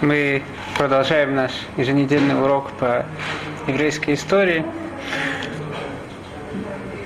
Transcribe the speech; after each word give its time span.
Мы 0.00 0.42
продолжаем 0.78 1.34
наш 1.34 1.52
еженедельный 1.76 2.40
урок 2.40 2.70
по 2.72 3.04
еврейской 3.66 4.14
истории. 4.14 4.64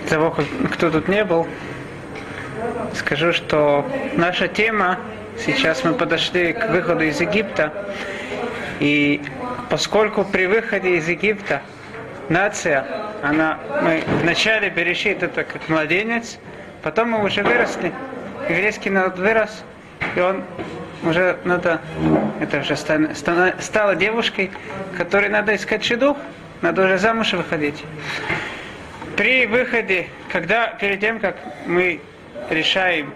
Того, 0.09 0.37
кто 0.73 0.91
тут 0.91 1.09
не 1.09 1.25
был, 1.25 1.47
скажу, 2.95 3.33
что 3.33 3.85
наша 4.15 4.47
тема, 4.49 4.99
сейчас 5.45 5.83
мы 5.83 5.95
подошли 5.95 6.53
к 6.53 6.69
выходу 6.71 7.03
из 7.03 7.21
Египта, 7.21 7.73
и 8.81 9.21
поскольку 9.71 10.25
при 10.25 10.47
выходе 10.47 10.97
из 10.97 11.09
Египта 11.09 11.63
нация, 12.29 12.87
она, 13.23 13.59
мы 13.83 14.03
вначале 14.23 14.71
Берешит 14.71 15.23
это 15.23 15.45
как 15.45 15.69
младенец, 15.69 16.39
потом 16.83 17.11
мы 17.11 17.25
уже 17.25 17.43
выросли, 17.43 17.93
еврейский 18.49 18.91
народ 18.91 19.19
вырос, 19.19 19.65
и 20.15 20.21
он 20.21 20.45
уже 21.05 21.39
надо, 21.45 21.81
это 22.41 22.61
уже 22.61 22.77
стана, 22.77 23.15
стана, 23.15 23.55
стала 23.61 23.95
девушкой, 23.95 24.51
которой 24.97 25.29
надо 25.29 25.55
искать 25.55 25.85
шедух, 25.85 26.17
надо 26.63 26.85
уже 26.85 26.99
замуж 26.99 27.33
выходить. 27.33 27.85
При 29.17 29.47
выходе, 29.47 30.09
когда 30.33 30.69
перед 30.69 31.01
тем, 31.01 31.21
как 31.21 31.37
мы 31.67 32.01
решаем, 32.51 33.13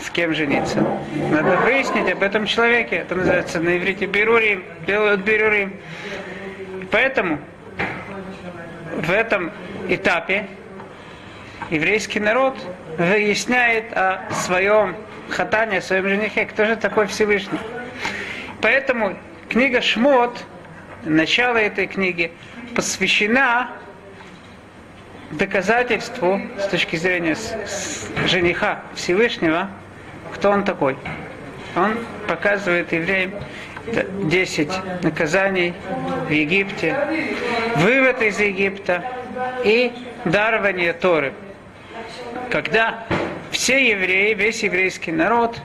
с 0.00 0.10
кем 0.10 0.34
жениться, 0.34 0.84
надо 1.30 1.56
выяснить 1.58 2.10
об 2.10 2.22
этом 2.22 2.46
человеке. 2.46 2.96
Это 2.96 3.14
называется 3.14 3.60
на 3.60 3.76
иврите 3.76 4.06
берурим, 4.06 4.64
делают 4.86 5.22
берурим. 5.22 5.76
Поэтому 6.90 7.38
в 8.96 9.10
этом 9.10 9.52
этапе 9.88 10.46
еврейский 11.70 12.20
народ 12.20 12.56
выясняет 12.98 13.92
о 13.92 14.22
своем 14.32 14.96
хатане, 15.30 15.78
о 15.78 15.82
своем 15.82 16.08
женихе, 16.08 16.46
кто 16.46 16.64
же 16.64 16.76
такой 16.76 17.06
Всевышний. 17.06 17.58
Поэтому 18.60 19.16
книга 19.48 19.80
Шмот, 19.80 20.44
начало 21.04 21.56
этой 21.56 21.86
книги, 21.86 22.32
посвящена 22.74 23.70
доказательству 25.30 26.40
с 26.58 26.68
точки 26.68 26.96
зрения 26.96 27.36
жениха 28.26 28.82
Всевышнего, 28.94 29.68
кто 30.34 30.50
он 30.50 30.64
такой. 30.64 30.96
Он 31.74 31.96
показывает 32.26 32.92
евреям 32.92 33.32
10 34.24 34.70
наказаний 35.02 35.74
в 36.26 36.30
Египте, 36.30 36.96
вывод 37.76 38.22
из 38.22 38.40
Египта 38.40 39.04
и 39.64 39.92
дарование 40.24 40.92
Торы. 40.92 41.32
Когда 42.50 43.06
все 43.56 43.88
евреи, 43.88 44.34
весь 44.34 44.62
еврейский 44.62 45.12
народ 45.12 45.62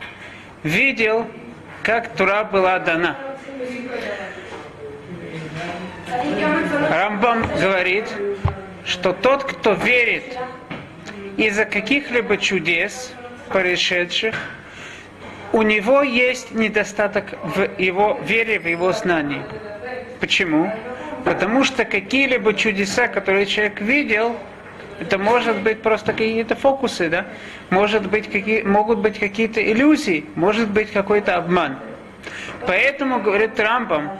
видел, 0.63 1.27
как 1.83 2.15
Тура 2.15 2.45
была 2.45 2.79
дана. 2.79 3.17
Рамбам 6.89 7.45
говорит, 7.59 8.05
что 8.85 9.11
тот, 9.11 9.43
кто 9.43 9.73
верит 9.73 10.37
из-за 11.35 11.65
каких-либо 11.65 12.37
чудес, 12.37 13.13
происшедших, 13.49 14.35
у 15.51 15.61
него 15.61 16.01
есть 16.01 16.51
недостаток 16.51 17.25
в 17.43 17.77
его 17.77 18.17
вере, 18.23 18.57
в 18.57 18.67
его 18.67 18.93
знании. 18.93 19.43
Почему? 20.21 20.71
Потому 21.25 21.65
что 21.65 21.83
какие-либо 21.83 22.53
чудеса, 22.53 23.09
которые 23.09 23.45
человек 23.45 23.81
видел, 23.81 24.37
это 25.01 25.17
может 25.17 25.57
быть 25.61 25.81
просто 25.81 26.13
какие-то 26.13 26.55
фокусы, 26.55 27.09
да? 27.09 27.25
Может 27.71 28.07
быть, 28.07 28.31
какие, 28.31 28.61
могут 28.61 28.99
быть 28.99 29.17
какие-то 29.17 29.59
иллюзии, 29.59 30.25
может 30.35 30.69
быть 30.69 30.91
какой-то 30.91 31.37
обман. 31.37 31.79
Поэтому, 32.67 33.19
говорит 33.19 33.55
Трампом, 33.55 34.11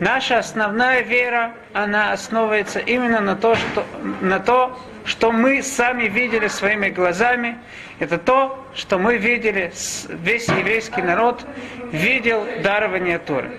наша 0.00 0.38
основная 0.38 1.02
вера, 1.02 1.52
она 1.74 2.12
основывается 2.12 2.78
именно 2.78 3.20
на 3.20 3.36
то, 3.36 3.54
что, 3.54 3.84
на 4.22 4.40
то, 4.40 4.80
что 5.04 5.30
мы 5.30 5.62
сами 5.62 6.04
видели 6.04 6.48
своими 6.48 6.88
глазами. 6.88 7.58
Это 7.98 8.16
то, 8.16 8.66
что 8.74 8.98
мы 8.98 9.18
видели, 9.18 9.72
весь 10.08 10.48
еврейский 10.48 11.02
народ 11.02 11.44
видел 11.92 12.46
дарование 12.62 13.18
Торы. 13.18 13.50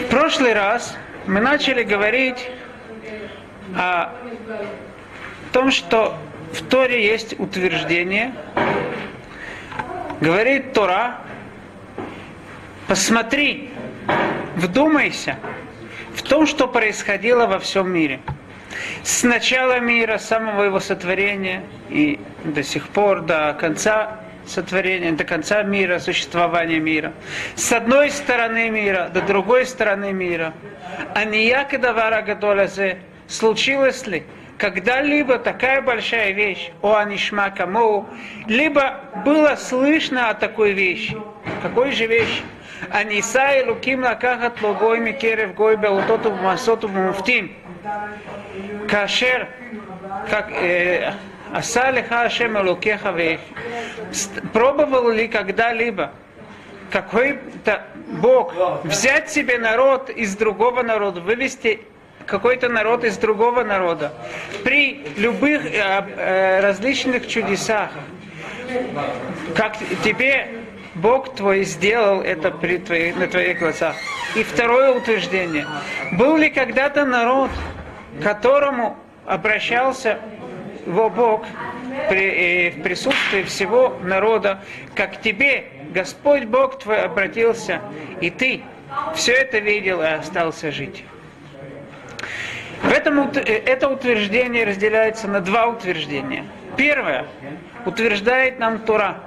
В 0.00 0.10
прошлый 0.10 0.52
раз 0.52 0.94
мы 1.26 1.40
начали 1.40 1.82
говорить 1.82 2.50
о 3.76 4.14
том, 5.52 5.70
что 5.70 6.16
в 6.52 6.62
Торе 6.62 7.04
есть 7.06 7.38
утверждение, 7.38 8.32
говорит 10.20 10.72
Тора, 10.72 11.18
посмотри, 12.86 13.70
вдумайся 14.56 15.36
в 16.14 16.22
том, 16.22 16.46
что 16.46 16.66
происходило 16.66 17.46
во 17.46 17.58
всем 17.58 17.90
мире. 17.90 18.20
С 19.02 19.22
начала 19.22 19.80
мира, 19.80 20.18
с 20.18 20.26
самого 20.26 20.64
его 20.64 20.80
сотворения 20.80 21.62
и 21.88 22.20
до 22.44 22.62
сих 22.62 22.88
пор, 22.88 23.22
до 23.22 23.56
конца 23.58 24.20
сотворения, 24.48 25.12
до 25.12 25.24
конца 25.24 25.62
мира, 25.62 25.98
существования 25.98 26.78
мира. 26.78 27.12
С 27.54 27.72
одной 27.72 28.10
стороны 28.10 28.70
мира 28.70 29.10
до 29.12 29.22
другой 29.22 29.66
стороны 29.66 30.12
мира. 30.12 30.52
А 31.14 31.24
не 31.24 31.46
якадавара 31.46 32.22
гадолазе 32.22 32.98
случилось 33.28 34.06
ли 34.06 34.24
когда-либо 34.58 35.38
такая 35.38 35.80
большая 35.80 36.32
вещь, 36.32 36.70
о 36.82 36.96
анишма 36.96 37.50
камоу, 37.50 38.08
либо 38.46 39.00
было 39.24 39.54
слышно 39.54 40.30
о 40.30 40.34
такой 40.34 40.72
вещи. 40.72 41.16
Какой 41.62 41.92
же 41.92 42.06
вещи? 42.06 42.42
Аниса 42.90 43.52
и 43.52 43.64
луким 43.64 44.02
лакахат 44.02 44.60
логой 44.62 45.00
микерев 45.00 45.54
гой 45.54 45.76
белутоту 45.76 46.32
масоту 46.32 46.88
муфтим. 46.88 47.52
Кашер, 48.88 49.48
как 50.30 50.50
э, 50.52 51.12
Асалиха 51.52 52.22
Ашем 52.22 52.56
Алукеха 52.56 53.14
Пробовал 54.52 55.10
ли 55.10 55.28
когда-либо 55.28 56.12
какой-то 56.90 57.84
Бог 58.06 58.54
взять 58.84 59.30
себе 59.30 59.58
народ 59.58 60.10
из 60.10 60.36
другого 60.36 60.82
народа, 60.82 61.20
вывести 61.20 61.80
какой-то 62.26 62.68
народ 62.68 63.04
из 63.04 63.16
другого 63.16 63.64
народа. 63.64 64.12
При 64.64 65.04
любых 65.16 65.64
э, 65.64 66.04
э, 66.16 66.60
различных 66.60 67.26
чудесах, 67.26 67.90
как 69.54 69.76
тебе 70.04 70.48
Бог 70.94 71.34
твой 71.34 71.64
сделал 71.64 72.20
это 72.20 72.50
при 72.50 72.78
твоих, 72.78 73.16
на 73.16 73.26
твоих 73.26 73.58
глазах. 73.58 73.96
И 74.36 74.42
второе 74.42 74.92
утверждение. 74.92 75.66
Был 76.12 76.36
ли 76.36 76.50
когда-то 76.50 77.04
народ, 77.04 77.50
которому 78.22 78.96
обращался 79.26 80.18
его 80.88 81.10
Бог 81.10 81.44
при, 82.08 82.68
э, 82.68 82.70
в 82.70 82.82
присутствии 82.82 83.42
всего 83.42 83.96
народа, 84.02 84.60
как 84.94 85.20
тебе 85.20 85.66
Господь 85.90 86.44
Бог 86.44 86.78
твой 86.78 87.02
обратился, 87.02 87.80
и 88.20 88.30
ты 88.30 88.62
все 89.14 89.32
это 89.32 89.58
видел 89.58 90.02
и 90.02 90.06
остался 90.06 90.72
жить. 90.72 91.04
В 92.82 92.90
этом, 92.90 93.30
э, 93.30 93.40
это 93.40 93.88
утверждение 93.88 94.64
разделяется 94.64 95.28
на 95.28 95.40
два 95.40 95.66
утверждения. 95.66 96.44
Первое 96.76 97.26
утверждает 97.84 98.58
нам 98.58 98.78
Тура, 98.78 99.18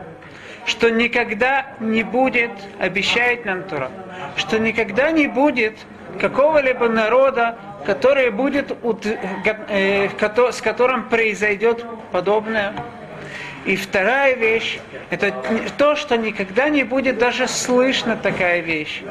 что 0.66 0.90
никогда 0.90 1.66
не 1.80 2.04
будет, 2.04 2.52
обещает 2.80 3.46
нам 3.46 3.64
Тура, 3.64 3.92
что 4.36 4.58
никогда 4.58 5.12
не 5.12 5.28
будет 5.28 5.78
какого-либо 6.20 6.88
народа, 6.88 7.58
который 7.86 8.30
будет, 8.30 8.72
э, 9.04 10.10
с 10.52 10.62
которым 10.62 11.10
произойдет 11.10 11.86
подобное. 12.12 12.74
И 13.66 13.76
вторая 13.76 14.36
вещь, 14.36 14.80
это 15.12 15.34
то, 15.78 15.96
что 15.96 16.18
никогда 16.18 16.70
не 16.70 16.84
будет 16.84 17.20
даже 17.20 17.48
слышно 17.48 18.18
такая 18.18 18.62
вещь. 18.62 19.04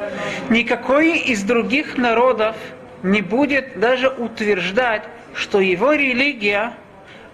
Никакой 0.48 1.18
из 1.18 1.42
других 1.44 1.96
народов 1.96 2.56
не 3.02 3.22
будет 3.22 3.78
даже 3.78 4.08
утверждать, 4.08 5.02
что 5.34 5.60
его 5.60 5.92
религия 5.92 6.72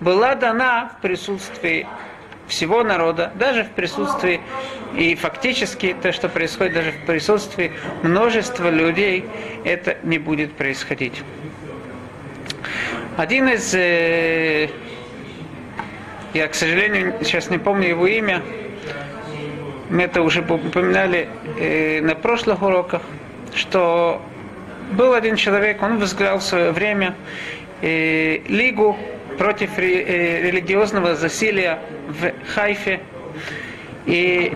была 0.00 0.34
дана 0.34 0.92
в 0.98 1.00
присутствии 1.00 1.86
всего 2.48 2.82
народа, 2.82 3.32
даже 3.34 3.64
в 3.64 3.70
присутствии 3.70 4.40
и 4.96 5.14
фактически 5.14 5.94
то, 6.00 6.12
что 6.12 6.28
происходит 6.28 6.74
даже 6.74 6.92
в 6.92 7.06
присутствии 7.06 7.72
множества 8.02 8.70
людей, 8.70 9.24
это 9.64 9.96
не 10.02 10.18
будет 10.18 10.52
происходить. 10.54 11.22
Один 13.16 13.48
из, 13.48 13.74
э, 13.74 14.68
я, 16.34 16.48
к 16.48 16.54
сожалению, 16.54 17.14
сейчас 17.22 17.50
не 17.50 17.58
помню 17.58 17.88
его 17.88 18.06
имя, 18.06 18.42
мы 19.88 20.02
это 20.02 20.22
уже 20.22 20.40
упоминали 20.40 21.28
э, 21.58 22.00
на 22.00 22.14
прошлых 22.14 22.62
уроках, 22.62 23.02
что 23.54 24.20
был 24.92 25.14
один 25.14 25.36
человек, 25.36 25.82
он 25.82 25.98
возглавил 25.98 26.38
в 26.38 26.42
свое 26.42 26.72
время 26.72 27.14
э, 27.82 28.38
лигу 28.48 28.98
против 29.38 29.78
э, 29.78 30.42
религиозного 30.42 31.14
засилия 31.14 31.78
в 32.08 32.32
Хайфе. 32.54 33.00
И 34.06 34.52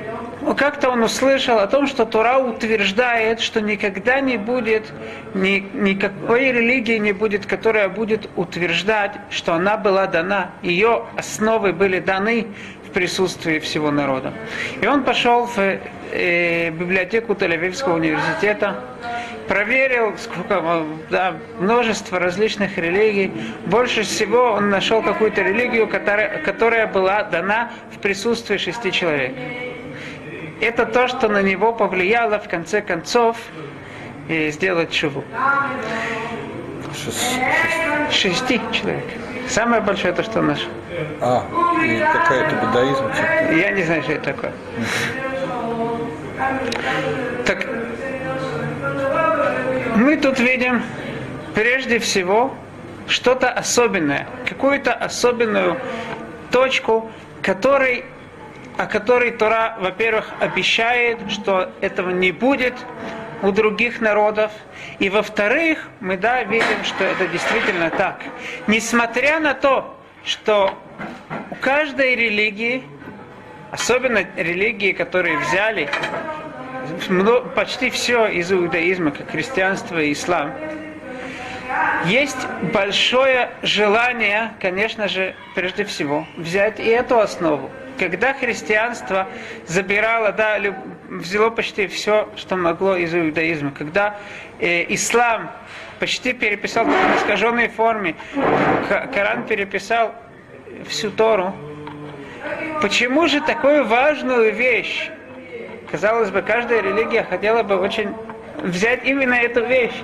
как-то 0.56 0.90
он 0.90 1.02
услышал 1.02 1.58
о 1.58 1.66
том, 1.66 1.86
что 1.86 2.04
Тора 2.06 2.38
утверждает, 2.38 3.40
что 3.40 3.60
никогда 3.60 4.20
не 4.20 4.36
будет, 4.36 4.92
ни, 5.34 5.66
никакой 5.74 6.52
религии 6.52 6.98
не 6.98 7.12
будет, 7.12 7.46
которая 7.46 7.88
будет 7.88 8.28
утверждать, 8.36 9.12
что 9.30 9.54
она 9.54 9.76
была 9.76 10.06
дана, 10.06 10.52
ее 10.62 11.04
основы 11.16 11.72
были 11.72 11.98
даны 11.98 12.46
в 12.86 12.92
присутствии 12.92 13.58
всего 13.58 13.90
народа. 13.90 14.32
И 14.80 14.86
он 14.86 15.02
пошел 15.02 15.46
в 15.46 15.58
э, 15.58 16.70
библиотеку 16.70 17.34
Тель-Авивского 17.34 17.94
университета, 17.94 18.84
проверил 19.50 20.17
сколько, 20.17 20.85
да, 21.11 21.35
множество 21.58 22.20
различных 22.20 22.79
религий. 22.79 23.32
Больше 23.67 24.02
всего 24.02 24.52
он 24.52 24.70
нашел 24.70 25.02
какую-то 25.02 25.43
религию, 25.43 25.88
которая, 25.88 26.38
которая 26.38 26.87
была 26.87 27.25
дана 27.25 27.73
в 27.93 27.99
присутствии 27.99 28.58
шести 28.58 28.93
человек. 28.93 29.35
Это 30.61 30.87
то, 30.87 31.08
что 31.08 31.29
на 31.29 31.43
него 31.43 31.73
повлияло 31.73 32.38
в 32.38 32.49
конце 32.49 32.81
концов 32.81 33.38
и 34.29 34.50
сделать 34.50 34.93
чуву. 34.93 35.25
Шести 38.12 38.61
человек. 38.70 39.05
Самое 39.49 39.82
большое 39.82 40.12
то, 40.12 40.23
что 40.23 40.43
наш. 40.43 40.61
А, 41.20 41.44
и 41.85 41.99
какая-то 41.99 42.55
буддаизм? 42.55 43.05
Я 43.58 43.73
не 43.73 43.82
знаю, 43.82 44.02
что 44.05 44.12
это 44.12 44.32
такое. 44.32 44.52
Так, 47.47 47.79
мы 49.96 50.16
тут 50.16 50.38
видим 50.38 50.82
прежде 51.54 51.98
всего 51.98 52.54
что-то 53.08 53.50
особенное, 53.50 54.26
какую-то 54.48 54.92
особенную 54.92 55.78
точку, 56.50 57.10
который, 57.42 58.04
о 58.76 58.87
которой 58.87 59.32
Тора, 59.32 59.76
во-первых, 59.81 60.31
обещает, 60.40 61.19
что 61.31 61.72
этого 61.81 62.10
не 62.10 62.32
будет 62.32 62.75
у 63.42 63.52
других 63.52 64.00
народов, 64.00 64.52
и 64.98 65.08
во-вторых, 65.08 65.88
мы 66.00 66.16
да, 66.16 66.44
видим, 66.44 66.84
что 66.84 67.04
это 67.04 67.26
действительно 67.26 67.90
так. 67.90 68.20
Несмотря 68.66 69.40
на 69.40 69.54
то, 69.54 69.98
что 70.25 70.75
у 71.50 71.54
каждой 71.56 72.14
религии, 72.14 72.84
особенно 73.70 74.25
религии, 74.37 74.92
которые 74.92 75.38
взяли 75.38 75.88
почти 77.54 77.90
все 77.90 78.26
из 78.26 78.52
иудаизма, 78.52 79.10
как 79.10 79.31
христианство 79.31 80.00
и 80.00 80.12
ислам, 80.12 80.52
есть 82.06 82.46
большое 82.72 83.50
желание, 83.62 84.52
конечно 84.60 85.08
же, 85.08 85.34
прежде 85.54 85.84
всего, 85.84 86.26
взять 86.37 86.81
и 86.81 86.87
эту 86.87 87.19
основу. 87.19 87.70
Когда 87.98 88.32
христианство 88.32 89.28
забирало, 89.66 90.32
да, 90.32 90.58
взяло 91.08 91.50
почти 91.50 91.87
все, 91.87 92.28
что 92.37 92.56
могло 92.56 92.96
из 92.96 93.14
иудаизма, 93.14 93.72
когда 93.72 94.19
э, 94.58 94.87
ислам 94.94 95.50
почти 95.98 96.32
переписал 96.32 96.87
в 96.87 97.16
искаженной 97.19 97.69
форме, 97.69 98.16
Коран 99.12 99.44
переписал 99.46 100.14
всю 100.88 101.10
Тору, 101.10 101.54
почему 102.81 103.26
же 103.26 103.42
такую 103.42 103.84
важную 103.84 104.54
вещь 104.54 105.10
Казалось 105.90 106.31
бы, 106.31 106.42
каждая 106.42 106.82
религия 106.82 107.25
хотела 107.25 107.62
бы 107.62 107.76
очень 107.76 108.14
взять 108.58 109.04
именно 109.04 109.34
эту 109.34 109.64
вещь, 109.64 109.94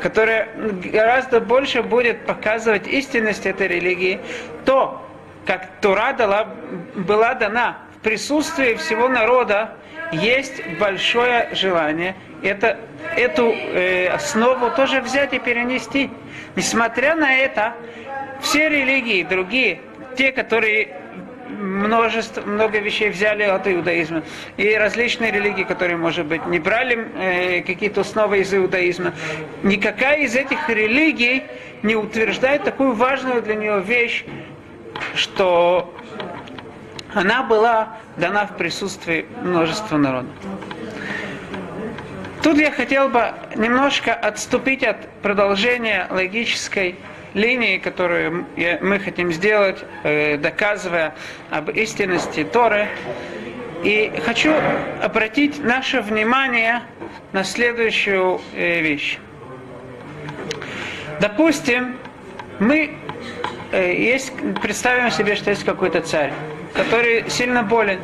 которая 0.00 0.48
гораздо 0.92 1.40
больше 1.40 1.82
будет 1.82 2.26
показывать 2.26 2.86
истинность 2.86 3.46
этой 3.46 3.68
религии, 3.68 4.20
то, 4.64 5.04
как 5.46 5.68
Тура 5.80 6.12
дала, 6.12 6.48
была 6.94 7.34
дана 7.34 7.78
в 7.96 8.02
присутствии 8.02 8.74
всего 8.74 9.08
народа, 9.08 9.76
есть 10.12 10.62
большое 10.78 11.48
желание 11.54 12.14
это, 12.42 12.78
эту 13.16 13.50
э, 13.52 14.08
основу 14.08 14.70
тоже 14.70 15.00
взять 15.00 15.32
и 15.32 15.38
перенести. 15.38 16.10
Несмотря 16.56 17.14
на 17.14 17.34
это, 17.34 17.74
все 18.40 18.68
религии 18.68 19.22
другие, 19.22 19.80
те, 20.16 20.32
которые 20.32 20.88
множество, 21.58 22.42
много 22.42 22.78
вещей 22.78 23.10
взяли 23.10 23.42
от 23.42 23.66
иудаизма. 23.68 24.22
И 24.56 24.74
различные 24.74 25.30
религии, 25.30 25.64
которые, 25.64 25.96
может 25.96 26.26
быть, 26.26 26.46
не 26.46 26.58
брали 26.58 27.08
э, 27.14 27.62
какие-то 27.62 28.00
основы 28.00 28.40
из 28.40 28.52
иудаизма. 28.52 29.12
Никакая 29.62 30.18
из 30.18 30.34
этих 30.34 30.68
религий 30.68 31.44
не 31.82 31.96
утверждает 31.96 32.64
такую 32.64 32.92
важную 32.92 33.42
для 33.42 33.54
нее 33.54 33.80
вещь, 33.80 34.24
что 35.14 35.94
она 37.14 37.42
была 37.42 37.96
дана 38.16 38.46
в 38.46 38.56
присутствии 38.56 39.26
множества 39.42 39.96
народа. 39.96 40.28
Тут 42.42 42.58
я 42.58 42.72
хотел 42.72 43.08
бы 43.08 43.32
немножко 43.54 44.12
отступить 44.12 44.82
от 44.82 45.08
продолжения 45.22 46.08
логической 46.10 46.96
линии, 47.34 47.78
которую 47.78 48.46
мы 48.80 48.98
хотим 48.98 49.32
сделать, 49.32 49.78
э, 50.04 50.36
доказывая 50.36 51.14
об 51.50 51.70
истинности 51.70 52.44
Торы. 52.44 52.88
И 53.82 54.12
хочу 54.24 54.52
обратить 55.02 55.62
наше 55.62 56.00
внимание 56.02 56.82
на 57.32 57.42
следующую 57.42 58.40
э, 58.54 58.80
вещь. 58.80 59.18
Допустим, 61.20 61.96
мы 62.60 62.96
э, 63.72 63.94
есть, 63.94 64.32
представим 64.60 65.10
себе, 65.10 65.34
что 65.34 65.50
есть 65.50 65.64
какой-то 65.64 66.00
царь, 66.00 66.32
который 66.74 67.28
сильно 67.28 67.62
болен, 67.62 68.00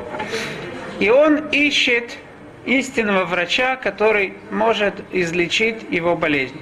и 0.99 1.11
он 1.11 1.49
ищет 1.49 2.17
истинного 2.65 3.25
врача, 3.25 3.77
который 3.77 4.35
может 4.51 4.95
излечить 5.13 5.77
его 5.91 6.17
болезнь. 6.17 6.61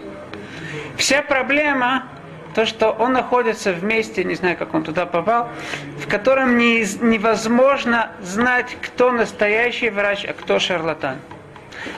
Вся 0.96 1.22
проблема 1.22 2.08
то, 2.56 2.64
что 2.64 2.90
он 2.90 3.12
находится 3.12 3.70
в 3.74 3.84
месте, 3.84 4.24
не 4.24 4.34
знаю, 4.34 4.56
как 4.56 4.72
он 4.72 4.82
туда 4.82 5.04
попал, 5.04 5.50
в 5.98 6.08
котором 6.08 6.56
не, 6.56 6.86
невозможно 7.02 8.12
знать, 8.22 8.78
кто 8.80 9.12
настоящий 9.12 9.90
врач, 9.90 10.24
а 10.24 10.32
кто 10.32 10.58
шарлатан. 10.58 11.18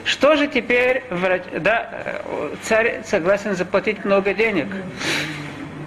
Что 0.03 0.35
же 0.35 0.47
теперь 0.47 1.03
врач, 1.11 1.43
да, 1.61 1.89
э, 1.89 2.55
царь 2.61 3.03
согласен 3.05 3.55
заплатить 3.55 4.03
много 4.03 4.33
денег? 4.33 4.67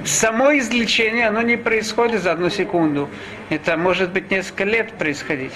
Само 0.06 0.56
излечение, 0.56 1.28
оно 1.28 1.42
не 1.42 1.58
происходит 1.58 2.22
за 2.22 2.32
одну 2.32 2.48
секунду. 2.48 3.10
Это 3.50 3.76
может 3.76 4.10
быть 4.10 4.30
несколько 4.30 4.64
лет 4.64 4.92
происходить. 4.92 5.52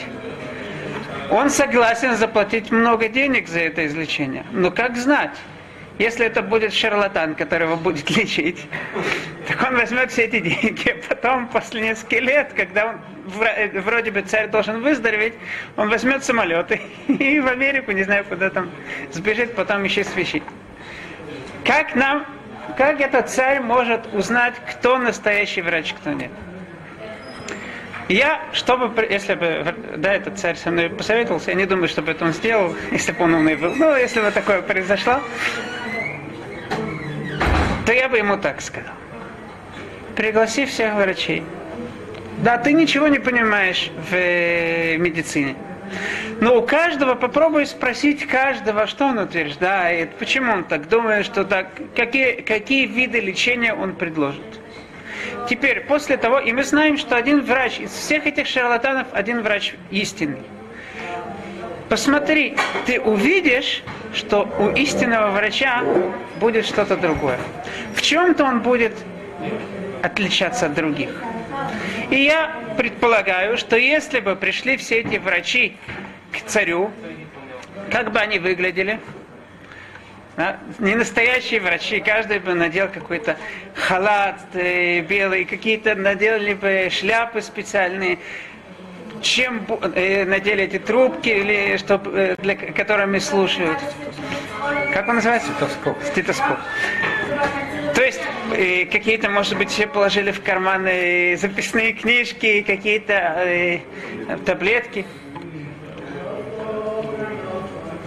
Он 1.30 1.48
согласен 1.48 2.16
заплатить 2.16 2.70
много 2.70 3.08
денег 3.08 3.48
за 3.48 3.60
это 3.60 3.86
излечение. 3.86 4.44
Но 4.52 4.70
как 4.70 4.98
знать? 4.98 5.38
Если 5.98 6.26
это 6.26 6.42
будет 6.42 6.74
шарлатан, 6.74 7.34
который 7.34 7.66
его 7.66 7.76
будет 7.76 8.10
лечить, 8.16 8.66
так 9.48 9.62
он 9.66 9.76
возьмет 9.76 10.10
все 10.10 10.24
эти 10.24 10.40
деньги. 10.40 11.02
Потом, 11.08 11.48
после 11.48 11.80
нескольких 11.80 12.20
лет, 12.20 12.52
когда 12.54 12.86
он, 12.88 13.00
э, 13.40 13.80
вроде 13.80 14.10
бы 14.10 14.20
царь 14.20 14.48
должен 14.48 14.82
выздороветь, 14.82 15.34
он 15.76 15.88
возьмет 15.88 16.22
самолеты 16.22 16.80
и 17.08 17.40
в 17.40 17.46
Америку, 17.46 17.92
не 17.92 18.02
знаю, 18.02 18.24
куда 18.24 18.50
там, 18.50 18.70
сбежит, 19.12 19.54
потом 19.54 19.84
еще 19.84 20.04
свищит. 20.04 20.42
Как 21.64 21.94
нам, 21.94 22.26
как 22.76 23.00
этот 23.00 23.30
царь 23.30 23.60
может 23.60 24.12
узнать, 24.12 24.54
кто 24.70 24.98
настоящий 24.98 25.62
врач, 25.62 25.94
кто 25.94 26.12
нет? 26.12 26.30
Я, 28.08 28.40
чтобы, 28.52 29.04
если 29.10 29.34
бы, 29.34 29.74
да, 29.96 30.14
этот 30.14 30.38
царь 30.38 30.54
со 30.54 30.70
мной 30.70 30.90
посоветовался, 30.90 31.50
я 31.50 31.56
не 31.56 31.66
думаю, 31.66 31.88
чтобы 31.88 32.12
это 32.12 32.24
он 32.24 32.32
сделал, 32.34 32.76
если 32.92 33.12
бы 33.12 33.24
он 33.24 33.34
умный 33.34 33.56
был. 33.56 33.74
Но 33.74 33.96
если 33.96 34.20
бы 34.20 34.30
такое 34.30 34.62
произошло, 34.62 35.20
то 37.86 37.92
я 37.92 38.08
бы 38.08 38.18
ему 38.18 38.36
так 38.36 38.60
сказал. 38.60 38.92
Пригласи 40.16 40.66
всех 40.66 40.94
врачей. 40.94 41.44
Да, 42.38 42.58
ты 42.58 42.72
ничего 42.72 43.06
не 43.06 43.18
понимаешь 43.18 43.90
в 44.10 44.14
э, 44.14 44.96
медицине. 44.98 45.54
Но 46.40 46.58
у 46.58 46.62
каждого 46.62 47.14
попробуй 47.14 47.64
спросить 47.64 48.26
каждого, 48.26 48.86
что 48.86 49.06
он 49.06 49.18
утверждает, 49.18 50.16
почему 50.16 50.52
он 50.52 50.64
так 50.64 50.88
думает, 50.88 51.24
что 51.24 51.44
так, 51.44 51.68
какие, 51.94 52.40
какие 52.40 52.86
виды 52.86 53.20
лечения 53.20 53.72
он 53.72 53.94
предложит. 53.94 54.60
Теперь, 55.48 55.80
после 55.82 56.16
того, 56.16 56.40
и 56.40 56.52
мы 56.52 56.64
знаем, 56.64 56.98
что 56.98 57.16
один 57.16 57.40
врач, 57.42 57.78
из 57.78 57.90
всех 57.90 58.26
этих 58.26 58.48
шарлатанов, 58.48 59.06
один 59.12 59.42
врач 59.42 59.74
истинный. 59.90 60.42
Посмотри, 61.88 62.56
ты 62.84 63.00
увидишь, 63.00 63.82
что 64.16 64.48
у 64.58 64.70
истинного 64.70 65.30
врача 65.30 65.84
будет 66.40 66.66
что-то 66.66 66.96
другое. 66.96 67.38
В 67.94 68.02
чем-то 68.02 68.44
он 68.44 68.60
будет 68.60 68.94
отличаться 70.02 70.66
от 70.66 70.74
других. 70.74 71.10
И 72.10 72.16
я 72.16 72.56
предполагаю, 72.76 73.58
что 73.58 73.76
если 73.76 74.20
бы 74.20 74.34
пришли 74.34 74.76
все 74.76 75.00
эти 75.00 75.16
врачи 75.18 75.76
к 76.32 76.48
царю, 76.48 76.90
как 77.90 78.12
бы 78.12 78.18
они 78.18 78.38
выглядели? 78.38 78.98
Да? 80.36 80.58
Не 80.78 80.94
настоящие 80.94 81.60
врачи, 81.60 82.00
каждый 82.00 82.40
бы 82.40 82.54
надел 82.54 82.88
какой-то 82.88 83.36
халат 83.74 84.38
э, 84.52 85.00
белый, 85.00 85.46
какие-то 85.46 85.94
наделали 85.94 86.52
бы 86.52 86.88
шляпы 86.90 87.40
специальные, 87.40 88.18
чем 89.26 89.66
э, 89.94 90.24
надели 90.24 90.64
эти 90.64 90.78
трубки, 90.78 91.28
или 91.28 91.76
что, 91.76 92.00
э, 92.06 92.36
для 92.38 92.54
которыми 92.54 93.18
слушают. 93.18 93.78
Как 94.92 95.08
он 95.08 95.16
называется? 95.16 95.50
Стетоскоп. 95.52 95.96
Стетоскоп. 96.04 96.58
То 97.94 98.02
есть 98.04 98.20
э, 98.54 98.86
какие-то, 98.86 99.28
может 99.28 99.58
быть, 99.58 99.70
все 99.70 99.86
положили 99.86 100.30
в 100.30 100.42
карманы 100.42 101.36
записные 101.36 101.92
книжки, 101.92 102.62
какие-то 102.62 103.12
э, 103.12 103.80
таблетки. 104.44 105.04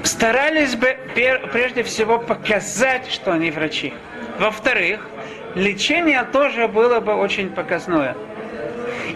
Старались 0.03 0.75
бы 0.75 0.97
пер- 1.15 1.49
прежде 1.51 1.83
всего 1.83 2.19
показать, 2.19 3.11
что 3.11 3.33
они 3.33 3.51
врачи. 3.51 3.93
Во-вторых, 4.39 5.07
лечение 5.55 6.23
тоже 6.23 6.67
было 6.67 6.99
бы 6.99 7.13
очень 7.15 7.49
показное. 7.49 8.15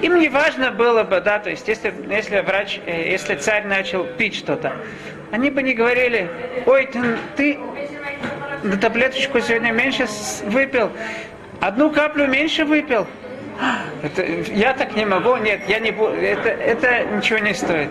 Им 0.04 0.20
не 0.20 0.28
важно 0.28 0.72
было 0.72 1.04
бы, 1.04 1.22
да, 1.22 1.40
то 1.40 1.50
есть 1.50 1.66
если, 1.66 1.94
если 2.10 2.42
врач, 2.42 2.78
э, 2.86 3.10
если 3.10 3.36
царь 3.36 3.66
начал 3.66 4.04
пить 4.04 4.36
что-то, 4.36 4.74
они 5.32 5.50
бы 5.50 5.64
не 5.64 5.74
говорили, 5.74 6.30
ой, 6.66 6.88
ты, 6.88 7.18
ты 7.38 7.58
на 8.64 8.76
таблеточку 8.76 9.40
сегодня 9.40 9.72
меньше 9.72 10.06
выпил, 10.44 10.92
одну 11.62 11.90
каплю 11.90 12.28
меньше 12.28 12.66
выпил. 12.66 13.08
Это, 14.02 14.24
я 14.24 14.74
так 14.74 14.94
не 14.98 15.06
могу, 15.06 15.38
нет, 15.38 15.62
я 15.70 15.80
не 15.80 15.92
буду, 15.92 16.16
это, 16.16 16.50
это 16.50 17.06
ничего 17.06 17.40
не 17.40 17.54
стоит. 17.54 17.90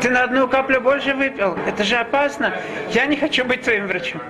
Ты 0.00 0.08
на 0.08 0.22
одну 0.22 0.48
каплю 0.48 0.80
больше 0.80 1.12
выпил, 1.12 1.58
это 1.66 1.84
же 1.84 1.96
опасно. 1.96 2.54
Я 2.90 3.04
не 3.04 3.16
хочу 3.16 3.44
быть 3.44 3.62
твоим 3.62 3.86
врачом. 3.86 4.22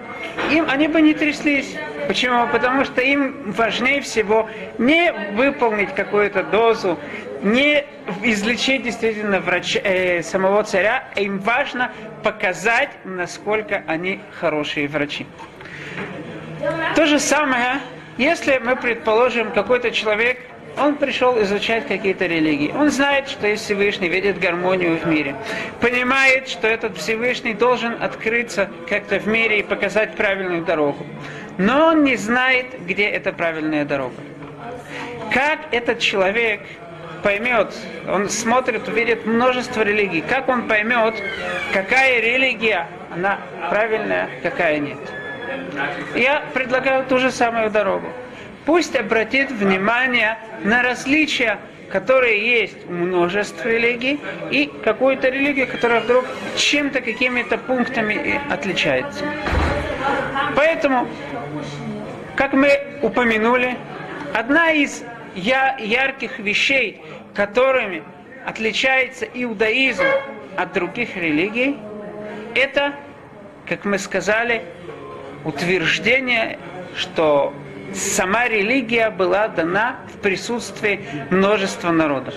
Им 0.51 0.69
они 0.69 0.89
бы 0.89 1.01
не 1.01 1.15
тряслись. 1.15 1.77
Почему? 2.09 2.47
Потому 2.49 2.85
что 2.85 3.01
им 3.01 3.53
важнее 3.53 4.01
всего 4.01 4.49
не 4.79 5.13
выполнить 5.35 5.95
какую-то 5.95 6.43
дозу, 6.43 6.99
не 7.43 7.85
излечить 8.23 8.83
действительно 8.83 9.41
врач, 9.41 9.77
э, 9.77 10.23
самого 10.23 10.63
царя, 10.65 11.05
а 11.15 11.21
им 11.21 11.39
важно 11.39 11.93
показать, 12.23 12.91
насколько 13.05 13.83
они 13.87 14.21
хорошие 14.39 14.89
врачи. 14.89 15.27
То 16.95 17.07
же 17.07 17.19
самое, 17.19 17.81
если 18.19 18.59
мы 18.59 18.77
предположим, 18.77 19.53
какой-то 19.53 19.91
человек, 19.91 20.39
он 20.79 20.97
пришел 20.97 21.41
изучать 21.43 21.87
какие-то 21.87 22.27
религии. 22.27 22.73
Он 22.73 22.91
знает, 22.91 23.29
что 23.29 23.47
есть 23.47 23.65
Всевышний, 23.65 24.09
видит 24.09 24.39
гармонию 24.39 24.99
в 24.99 25.07
мире. 25.07 25.35
Понимает, 25.81 26.49
что 26.49 26.69
этот 26.69 26.97
Всевышний 26.97 27.55
должен 27.55 28.01
открыться 28.01 28.71
как-то 28.89 29.19
в 29.19 29.27
мире 29.27 29.61
и 29.61 29.63
показать 29.63 30.15
правильную 30.17 30.65
дорогу. 30.65 31.07
Но 31.61 31.89
он 31.89 32.05
не 32.05 32.17
знает, 32.17 32.87
где 32.87 33.05
эта 33.05 33.35
правильная 33.35 33.85
дорога. 33.85 34.15
Как 35.31 35.59
этот 35.73 35.99
человек 35.99 36.63
поймет, 37.23 37.75
он 38.09 38.31
смотрит, 38.31 38.89
увидит 38.89 39.27
множество 39.27 39.83
религий, 39.83 40.23
как 40.23 40.49
он 40.49 40.67
поймет, 40.67 41.23
какая 41.75 42.19
религия, 42.21 42.89
она 43.15 43.41
правильная, 43.69 44.31
какая 44.43 44.79
нет. 44.79 44.99
Я 46.15 46.45
предлагаю 46.55 47.05
ту 47.05 47.19
же 47.19 47.31
самую 47.31 47.69
дорогу. 47.69 48.09
Пусть 48.65 48.97
обратит 48.97 49.51
внимание 49.51 50.39
на 50.65 50.83
различия, 50.83 51.59
которые 51.93 52.59
есть 52.59 52.89
у 52.89 52.93
множества 52.93 53.69
религий, 53.69 54.19
и 54.51 54.73
какую-то 54.83 55.29
религию, 55.29 55.67
которая 55.67 56.01
вдруг 56.01 56.25
чем-то, 56.57 57.03
какими-то 57.03 57.59
пунктами 57.59 58.41
отличается. 58.51 59.27
Поэтому, 60.57 61.07
как 62.41 62.55
мы 62.55 62.81
упомянули, 63.03 63.77
одна 64.33 64.71
из 64.71 65.05
я- 65.35 65.77
ярких 65.77 66.39
вещей, 66.39 67.03
которыми 67.35 68.03
отличается 68.47 69.27
иудаизм 69.27 70.07
от 70.57 70.73
других 70.73 71.17
религий, 71.17 71.77
это, 72.55 72.95
как 73.69 73.85
мы 73.85 73.99
сказали, 73.99 74.63
утверждение, 75.45 76.59
что 76.97 77.53
сама 77.93 78.49
религия 78.49 79.11
была 79.11 79.49
дана 79.49 79.97
в 80.15 80.17
присутствии 80.21 81.05
множества 81.29 81.91
народов. 81.91 82.33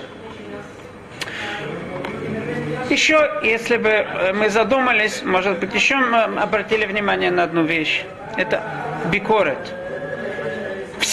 Еще, 2.89 3.39
если 3.41 3.77
бы 3.77 3.88
э, 3.89 4.33
мы 4.33 4.50
задумались, 4.50 5.24
может 5.24 5.60
быть, 5.60 5.74
еще 5.74 5.95
мы 5.95 6.24
обратили 6.24 6.86
внимание 6.86 7.31
на 7.31 7.43
одну 7.43 7.63
вещь. 7.63 8.03
Это 8.36 8.62
бикорет. 9.10 9.82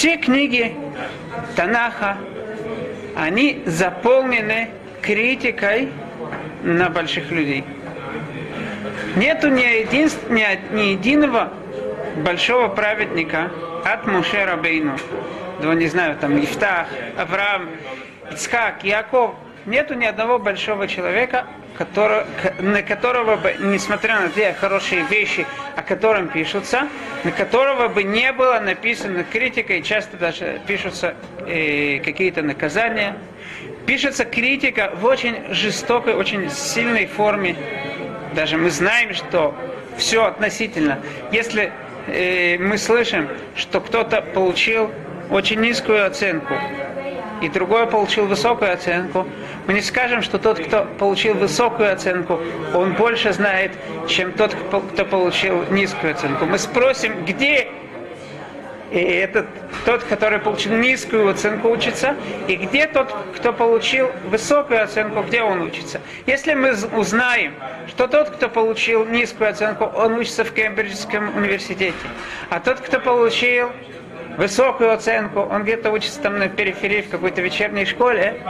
Все 0.00 0.16
книги 0.16 0.74
Танаха, 1.56 2.16
они 3.14 3.62
заполнены 3.66 4.70
критикой 5.02 5.90
на 6.62 6.88
больших 6.88 7.30
людей. 7.30 7.64
Нету 9.16 9.50
ни, 9.50 9.60
един, 9.60 10.08
ни, 10.30 10.74
ни 10.74 10.92
единого 10.92 11.52
большого 12.24 12.68
праведника 12.68 13.50
от 13.84 14.06
Муше 14.06 14.42
Рабейну. 14.42 14.96
Ну, 15.62 15.74
не 15.74 15.88
знаю, 15.88 16.16
там 16.18 16.42
Ифтах, 16.42 16.86
Авраам, 17.18 17.68
Ицхак, 18.32 18.82
Яков. 18.84 19.34
Нету 19.66 19.92
ни 19.92 20.06
одного 20.06 20.38
большого 20.38 20.88
человека, 20.88 21.44
который, 21.80 22.26
на 22.58 22.82
которого 22.82 23.36
бы, 23.36 23.56
несмотря 23.58 24.20
на 24.20 24.28
те 24.28 24.52
хорошие 24.52 25.02
вещи, 25.04 25.46
о 25.76 25.80
котором 25.80 26.28
пишутся, 26.28 26.88
на 27.24 27.32
которого 27.32 27.88
бы 27.88 28.02
не 28.02 28.32
было 28.32 28.60
написано 28.60 29.24
критика, 29.24 29.72
и 29.72 29.82
часто 29.82 30.18
даже 30.18 30.60
пишутся 30.66 31.14
э, 31.46 32.00
какие-то 32.00 32.42
наказания. 32.42 33.16
Пишется 33.86 34.26
критика 34.26 34.90
в 34.94 35.06
очень 35.06 35.54
жестокой, 35.54 36.12
очень 36.12 36.50
сильной 36.50 37.06
форме. 37.06 37.56
Даже 38.34 38.58
мы 38.58 38.68
знаем, 38.68 39.14
что 39.14 39.54
все 39.96 40.26
относительно. 40.26 40.98
Если 41.32 41.72
э, 42.08 42.58
мы 42.58 42.76
слышим, 42.76 43.26
что 43.56 43.80
кто-то 43.80 44.20
получил 44.20 44.90
очень 45.30 45.60
низкую 45.60 46.06
оценку, 46.06 46.52
и 47.40 47.48
другой 47.48 47.86
получил 47.86 48.26
высокую 48.26 48.72
оценку, 48.72 49.26
мы 49.66 49.74
не 49.74 49.82
скажем, 49.82 50.22
что 50.22 50.38
тот, 50.38 50.58
кто 50.58 50.84
получил 50.98 51.34
высокую 51.34 51.92
оценку, 51.92 52.40
он 52.74 52.94
больше 52.94 53.32
знает, 53.32 53.72
чем 54.08 54.32
тот, 54.32 54.54
кто 54.92 55.04
получил 55.04 55.64
низкую 55.70 56.12
оценку. 56.12 56.46
Мы 56.46 56.58
спросим, 56.58 57.24
где 57.24 57.68
и 58.90 58.98
этот, 58.98 59.46
тот, 59.84 60.02
который 60.04 60.40
получил 60.40 60.72
низкую 60.72 61.30
оценку, 61.30 61.68
учится, 61.68 62.16
и 62.48 62.56
где 62.56 62.88
тот, 62.88 63.14
кто 63.36 63.52
получил 63.52 64.10
высокую 64.24 64.82
оценку, 64.82 65.22
где 65.22 65.42
он 65.42 65.62
учится. 65.62 66.00
Если 66.26 66.54
мы 66.54 66.74
узнаем, 66.96 67.54
что 67.86 68.08
тот, 68.08 68.30
кто 68.30 68.48
получил 68.48 69.04
низкую 69.06 69.50
оценку, 69.50 69.84
он 69.84 70.14
учится 70.14 70.44
в 70.44 70.52
Кембриджском 70.52 71.36
университете, 71.36 71.94
а 72.50 72.58
тот, 72.58 72.80
кто 72.80 72.98
получил 72.98 73.70
высокую 74.36 74.92
оценку, 74.92 75.40
он 75.40 75.64
где-то 75.64 75.90
учится 75.90 76.20
там 76.20 76.38
на 76.38 76.48
периферии 76.48 77.02
в 77.02 77.10
какой-то 77.10 77.40
вечерней 77.40 77.84
школе, 77.84 78.40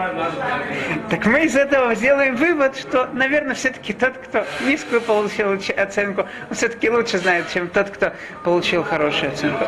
так 1.08 1.26
мы 1.26 1.44
из 1.44 1.56
этого 1.56 1.94
сделаем 1.94 2.36
вывод, 2.36 2.76
что, 2.76 3.06
наверное, 3.12 3.54
все-таки 3.54 3.92
тот, 3.92 4.16
кто 4.18 4.44
низкую 4.66 5.00
получил 5.00 5.52
уч- 5.54 5.72
оценку, 5.72 6.26
он 6.48 6.56
все-таки 6.56 6.90
лучше 6.90 7.18
знает, 7.18 7.50
чем 7.52 7.68
тот, 7.68 7.90
кто 7.90 8.12
получил 8.44 8.82
хорошую 8.82 9.32
оценку. 9.32 9.64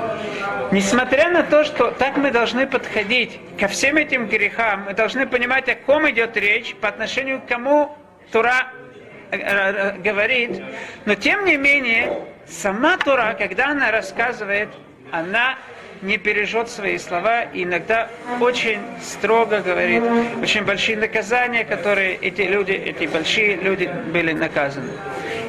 Несмотря 0.71 1.29
на 1.31 1.43
то, 1.43 1.65
что 1.65 1.91
так 1.91 2.17
мы 2.17 2.31
должны 2.31 2.67
подходить 2.67 3.39
ко 3.59 3.69
всем 3.69 3.97
этим 3.97 4.27
грехам, 4.27 4.85
мы 4.87 4.95
должны 4.95 5.27
понимать, 5.27 5.69
о 5.69 5.75
ком 5.75 6.09
идет 6.11 6.37
речь, 6.37 6.75
по 6.77 6.89
отношению 6.89 7.41
к 7.41 7.47
кому 7.47 7.97
Тура 8.31 8.69
э, 9.31 9.37
э, 9.39 9.99
говорит, 9.99 10.63
но 11.05 11.15
тем 11.15 11.45
не 11.45 11.57
менее, 11.57 12.25
сама 12.47 12.97
Тура, 12.97 13.37
когда 13.39 13.69
она 13.69 13.91
рассказывает, 13.91 14.71
она 15.11 15.59
не 16.03 16.17
бережет 16.17 16.69
свои 16.69 16.99
слова 16.99 17.43
и 17.43 17.63
иногда 17.63 18.09
очень 18.41 18.81
строго 19.01 19.61
говорит, 19.61 20.03
очень 20.43 20.65
большие 20.65 20.97
наказания, 20.97 21.65
которые 21.65 22.17
эти 22.17 22.43
люди, 22.43 22.73
эти 22.73 23.07
большие 23.07 23.57
люди 23.57 23.89
были 24.13 24.33
наказаны. 24.33 24.91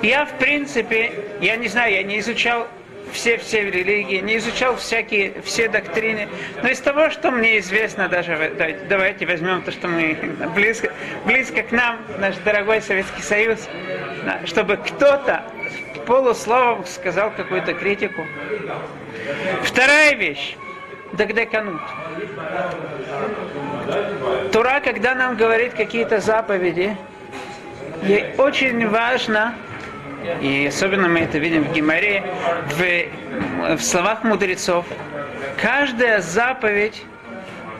Я, 0.01 0.25
в 0.25 0.33
принципе, 0.37 1.11
я 1.41 1.55
не 1.55 1.67
знаю, 1.67 1.93
я 1.93 2.03
не 2.03 2.19
изучал 2.19 2.67
все, 3.11 3.37
все 3.37 3.69
религии, 3.69 4.17
не 4.17 4.37
изучал 4.37 4.75
всякие, 4.77 5.33
все 5.43 5.67
доктрины, 5.69 6.27
но 6.61 6.69
из 6.69 6.79
того, 6.79 7.09
что 7.09 7.31
мне 7.31 7.59
известно, 7.59 8.07
даже 8.07 8.35
в- 8.35 8.87
давайте, 8.87 9.25
возьмем 9.25 9.61
то, 9.61 9.71
что 9.71 9.87
мы 9.87 10.15
близко, 10.55 10.91
близко 11.25 11.61
к 11.63 11.71
нам, 11.71 11.99
наш 12.19 12.35
дорогой 12.37 12.81
Советский 12.81 13.21
Союз, 13.21 13.67
чтобы 14.45 14.77
кто-то 14.77 15.43
полусловом 16.05 16.85
сказал 16.85 17.31
какую-то 17.31 17.73
критику. 17.73 18.25
Вторая 19.63 20.15
вещь. 20.15 20.55
Дагдеканут. 21.13 21.81
Тура, 24.51 24.79
когда 24.83 25.13
нам 25.13 25.35
говорит 25.37 25.73
какие-то 25.73 26.19
заповеди, 26.19 26.97
ей 28.01 28.33
очень 28.37 28.87
важно, 28.87 29.53
и 30.41 30.65
особенно 30.67 31.07
мы 31.07 31.19
это 31.19 31.37
видим 31.37 31.65
в 31.65 31.73
Гимаре, 31.73 32.23
в, 32.71 33.77
в 33.77 33.81
словах 33.83 34.23
мудрецов, 34.23 34.85
каждая 35.61 36.21
заповедь 36.21 37.03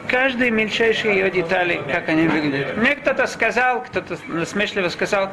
каждые 0.07 0.51
мельчайшие 0.51 1.15
ее 1.15 1.31
детали, 1.31 1.81
как 1.91 2.10
они 2.10 2.27
выглядят. 2.27 2.77
Мне 2.77 2.95
кто-то 2.95 3.27
сказал, 3.27 3.83
кто-то 3.83 4.17
насмешливо 4.27 4.89
сказал, 4.89 5.31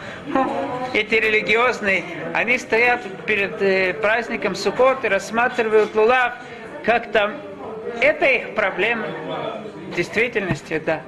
эти 0.93 1.15
религиозные, 1.15 2.05
они 2.35 2.59
стоят 2.59 3.00
перед 3.27 3.61
э, 3.62 3.95
праздником 3.95 4.55
Суккот 4.55 5.05
и 5.05 5.09
рассматривают 5.09 5.95
лулав, 5.95 6.35
как 6.85 7.12
там. 7.12 7.35
Это 8.00 8.25
их 8.27 8.55
проблема. 8.55 9.07
В 9.91 9.95
действительности, 9.97 10.81
да. 10.85 11.03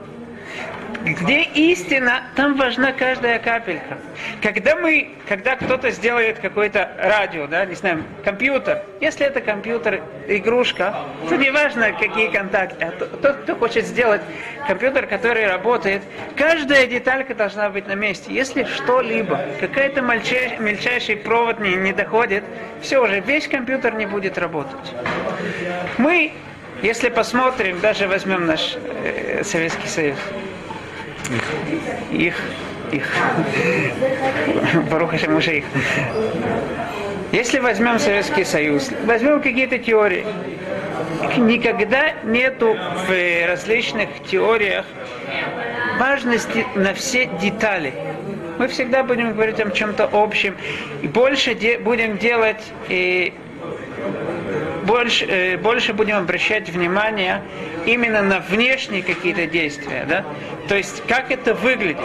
Где 1.05 1.43
истина, 1.43 2.23
там 2.37 2.57
важна 2.57 2.93
каждая 2.93 3.41
капелька. 3.41 3.99
Когда 4.41 4.77
мы, 4.77 5.11
когда 5.29 5.57
кто-то 5.57 5.91
сделает 5.91 6.39
какое-то 6.39 6.93
радио, 6.97 7.49
да, 7.49 7.65
не 7.65 7.75
знаю, 7.75 8.05
компьютер, 8.25 8.83
если 9.01 9.27
это 9.27 9.41
компьютер, 9.41 10.03
игрушка, 10.29 10.95
то 11.29 11.37
не 11.37 11.51
важно, 11.51 11.93
какие 11.93 12.29
контакты, 12.29 12.85
а 12.85 12.91
тот, 12.93 13.37
кто 13.39 13.57
хочет 13.57 13.85
сделать 13.87 14.23
компьютер, 14.69 15.07
который 15.09 15.47
работает, 15.47 16.03
каждая 16.37 16.87
деталька 16.87 17.35
должна 17.35 17.69
быть 17.71 17.89
на 17.89 17.95
месте. 17.95 18.33
Если 18.33 18.65
что-либо, 18.65 19.41
какая-то 19.61 20.03
мельчайший, 20.03 20.59
мельчайший 20.59 21.17
провод 21.17 21.59
не, 21.59 21.75
не 21.75 21.93
доходит, 21.93 22.45
все 22.81 23.03
уже, 23.03 23.21
весь 23.21 23.49
компьютер 23.49 23.95
не 23.95 24.07
будет 24.07 24.39
работать. 24.39 24.95
Мы, 25.99 26.33
если 26.81 27.09
посмотрим, 27.09 27.81
даже 27.81 28.07
возьмем 28.07 28.47
наш 28.47 28.77
э, 28.77 29.43
Советский 29.43 29.89
Союз, 29.89 30.19
их, 32.11 32.35
их. 32.91 33.17
Баруха 34.91 35.17
их. 35.17 35.65
Если 37.33 37.59
возьмем 37.61 37.99
Советский 37.99 38.45
Союз, 38.45 38.91
возьмем 39.05 39.41
какие-то 39.41 39.79
теории, 39.79 40.27
никогда 41.39 42.13
нету 42.25 42.77
в 43.09 43.47
различных 43.47 44.09
теориях 44.31 44.85
важности 45.99 46.67
на 46.75 46.93
все 46.93 47.27
детали. 47.41 47.95
Мы 48.59 48.69
всегда 48.69 49.03
будем 49.03 49.33
говорить 49.33 49.61
о 49.61 49.71
чем-то 49.71 50.11
общем, 50.13 50.57
и 51.01 51.09
больше 51.09 51.55
де- 51.55 51.79
будем 51.79 52.19
делать 52.19 52.63
и 52.89 53.33
больше, 54.85 55.27
э, 55.27 55.57
больше 55.57 55.93
будем 55.93 56.17
обращать 56.17 56.69
внимание 56.69 57.43
именно 57.87 58.23
на 58.23 58.41
внешние 58.41 59.03
какие-то 59.03 59.47
действия, 59.47 60.05
да? 60.09 60.25
То 60.69 60.77
есть, 60.77 61.03
как 61.07 61.31
это 61.31 61.55
выглядит. 61.55 61.99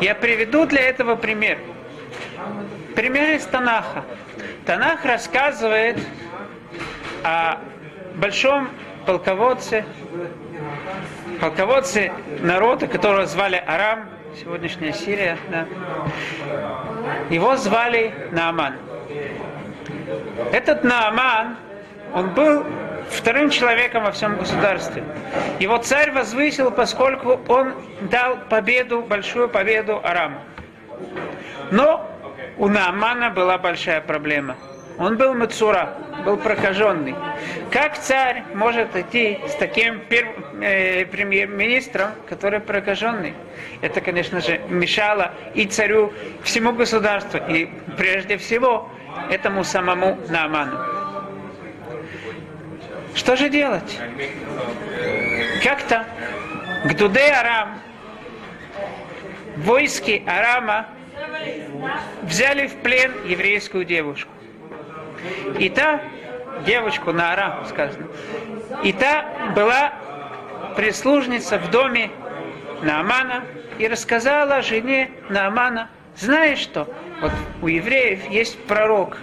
Я 0.00 0.14
приведу 0.14 0.66
для 0.66 0.82
этого 0.82 1.16
пример. 1.16 1.58
Пример 2.94 3.36
из 3.36 3.44
Танаха. 3.44 4.04
Танах 4.64 5.04
рассказывает 5.04 5.98
о 7.22 7.58
большом 8.16 8.68
полководце, 9.06 9.84
полководце 11.40 12.12
народа, 12.40 12.86
которого 12.88 13.26
звали 13.26 13.62
Арам, 13.66 14.08
сегодняшняя 14.40 14.92
Сирия, 14.92 15.38
да. 15.50 15.66
Его 17.30 17.56
звали 17.56 18.12
Нааман. 18.32 18.74
Этот 20.52 20.84
Нааман, 20.84 21.56
он 22.14 22.30
был 22.34 22.64
вторым 23.10 23.50
человеком 23.50 24.04
во 24.04 24.12
всем 24.12 24.36
государстве. 24.36 25.04
Его 25.60 25.78
царь 25.78 26.10
возвысил, 26.12 26.70
поскольку 26.70 27.40
он 27.48 27.74
дал 28.10 28.36
победу, 28.48 29.02
большую 29.02 29.48
победу 29.48 30.00
Араму. 30.02 30.40
Но 31.70 32.08
у 32.58 32.68
Наамана 32.68 33.30
была 33.30 33.58
большая 33.58 34.00
проблема. 34.00 34.56
Он 34.98 35.18
был 35.18 35.34
Мацура, 35.34 35.94
был 36.24 36.38
прокаженный. 36.38 37.14
Как 37.70 37.98
царь 37.98 38.44
может 38.54 38.96
идти 38.96 39.38
с 39.46 39.54
таким 39.56 40.00
э, 40.08 41.04
премьер-министром, 41.04 42.12
который 42.26 42.60
прокаженный? 42.60 43.34
Это, 43.82 44.00
конечно 44.00 44.40
же, 44.40 44.58
мешало 44.70 45.32
и 45.54 45.66
царю, 45.66 46.14
всему 46.42 46.72
государству, 46.72 47.38
и 47.46 47.68
прежде 47.98 48.38
всего 48.38 48.90
этому 49.28 49.64
самому 49.64 50.18
Нааману. 50.30 50.95
Что 53.16 53.34
же 53.34 53.48
делать? 53.48 53.98
Как-то 55.64 56.04
Гдуде 56.84 57.32
Арам, 57.32 57.80
войски 59.56 60.22
Арама 60.26 60.86
взяли 62.22 62.66
в 62.66 62.74
плен 62.82 63.12
еврейскую 63.26 63.86
девушку. 63.86 64.30
И 65.58 65.70
та, 65.70 66.02
девочку 66.66 67.12
на 67.12 67.32
Арам 67.32 67.64
сказано, 67.64 68.06
и 68.84 68.92
та 68.92 69.24
была 69.56 69.94
прислужница 70.76 71.58
в 71.58 71.70
доме 71.70 72.10
Наамана 72.82 73.44
и 73.78 73.88
рассказала 73.88 74.60
жене 74.60 75.10
Наамана, 75.30 75.88
знаешь 76.16 76.58
что, 76.58 76.86
вот 77.22 77.32
у 77.62 77.68
евреев 77.68 78.28
есть 78.28 78.62
пророк. 78.66 79.16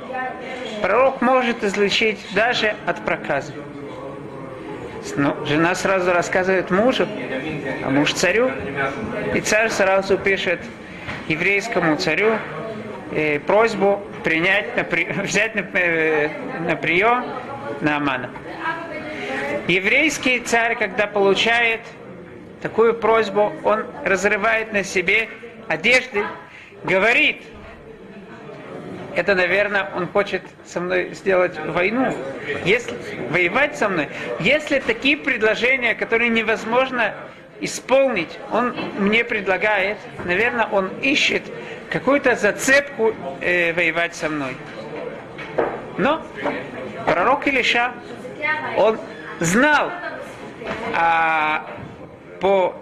Пророк 0.82 1.22
может 1.22 1.64
излечить 1.64 2.20
даже 2.34 2.76
от 2.88 3.00
проказа. 3.06 3.54
Ну, 5.16 5.46
жена 5.46 5.76
сразу 5.76 6.12
рассказывает 6.14 6.72
мужу, 6.72 7.08
а 7.84 7.90
муж 7.90 8.14
царю. 8.14 8.52
И 9.34 9.42
царь 9.42 9.70
сразу 9.70 10.18
пишет 10.18 10.62
еврейскому 11.28 11.98
царю 11.98 12.38
э, 13.12 13.40
просьбу 13.40 14.02
принять, 14.24 14.76
на, 14.76 14.84
взять 15.24 15.56
на, 15.56 15.62
э, 15.74 16.30
на 16.68 16.76
прием 16.76 17.26
Наамана. 17.82 18.30
Еврейский 19.68 20.40
царь, 20.40 20.76
когда 20.78 21.08
получает 21.08 21.82
такую 22.62 22.94
просьбу, 22.94 23.54
он 23.64 23.86
разрывает 24.04 24.74
на 24.74 24.84
себе 24.84 25.30
одежды, 25.68 26.24
говорит, 26.84 27.42
это, 29.16 29.36
наверное, 29.36 29.90
он 29.96 30.08
хочет 30.08 30.42
со 30.66 30.80
мной 30.80 31.14
сделать 31.14 31.58
войну, 31.60 32.16
если 32.66 32.96
воевать 33.30 33.78
со 33.78 33.90
мной. 33.90 34.10
Если 34.40 34.80
такие 34.80 35.18
предложения, 35.18 35.96
которые 35.96 36.30
невозможно 36.30 37.14
исполнить, 37.62 38.40
он 38.52 38.76
мне 38.98 39.24
предлагает, 39.24 39.98
наверное, 40.26 40.66
он 40.66 40.90
ищет 41.02 41.44
какую-то 41.90 42.36
зацепку 42.36 43.14
э, 43.40 43.74
воевать 43.74 44.16
со 44.16 44.30
мной. 44.30 44.56
Но 45.98 46.26
пророк 47.06 47.48
Илиша, 47.48 47.94
он 48.78 49.00
знал 49.40 49.92
а, 50.96 51.68
по, 52.40 52.76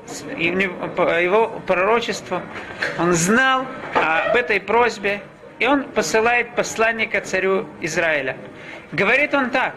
по 0.95 1.19
его 1.19 1.61
пророчеству, 1.67 2.41
он 2.97 3.13
знал 3.13 3.65
об 3.93 4.35
этой 4.35 4.59
просьбе, 4.59 5.21
и 5.62 5.67
он 5.67 5.84
посылает 5.84 6.56
посланника 6.56 7.21
царю 7.21 7.67
Израиля. 7.82 8.36
Говорит 8.91 9.36
он 9.36 9.52
так, 9.52 9.76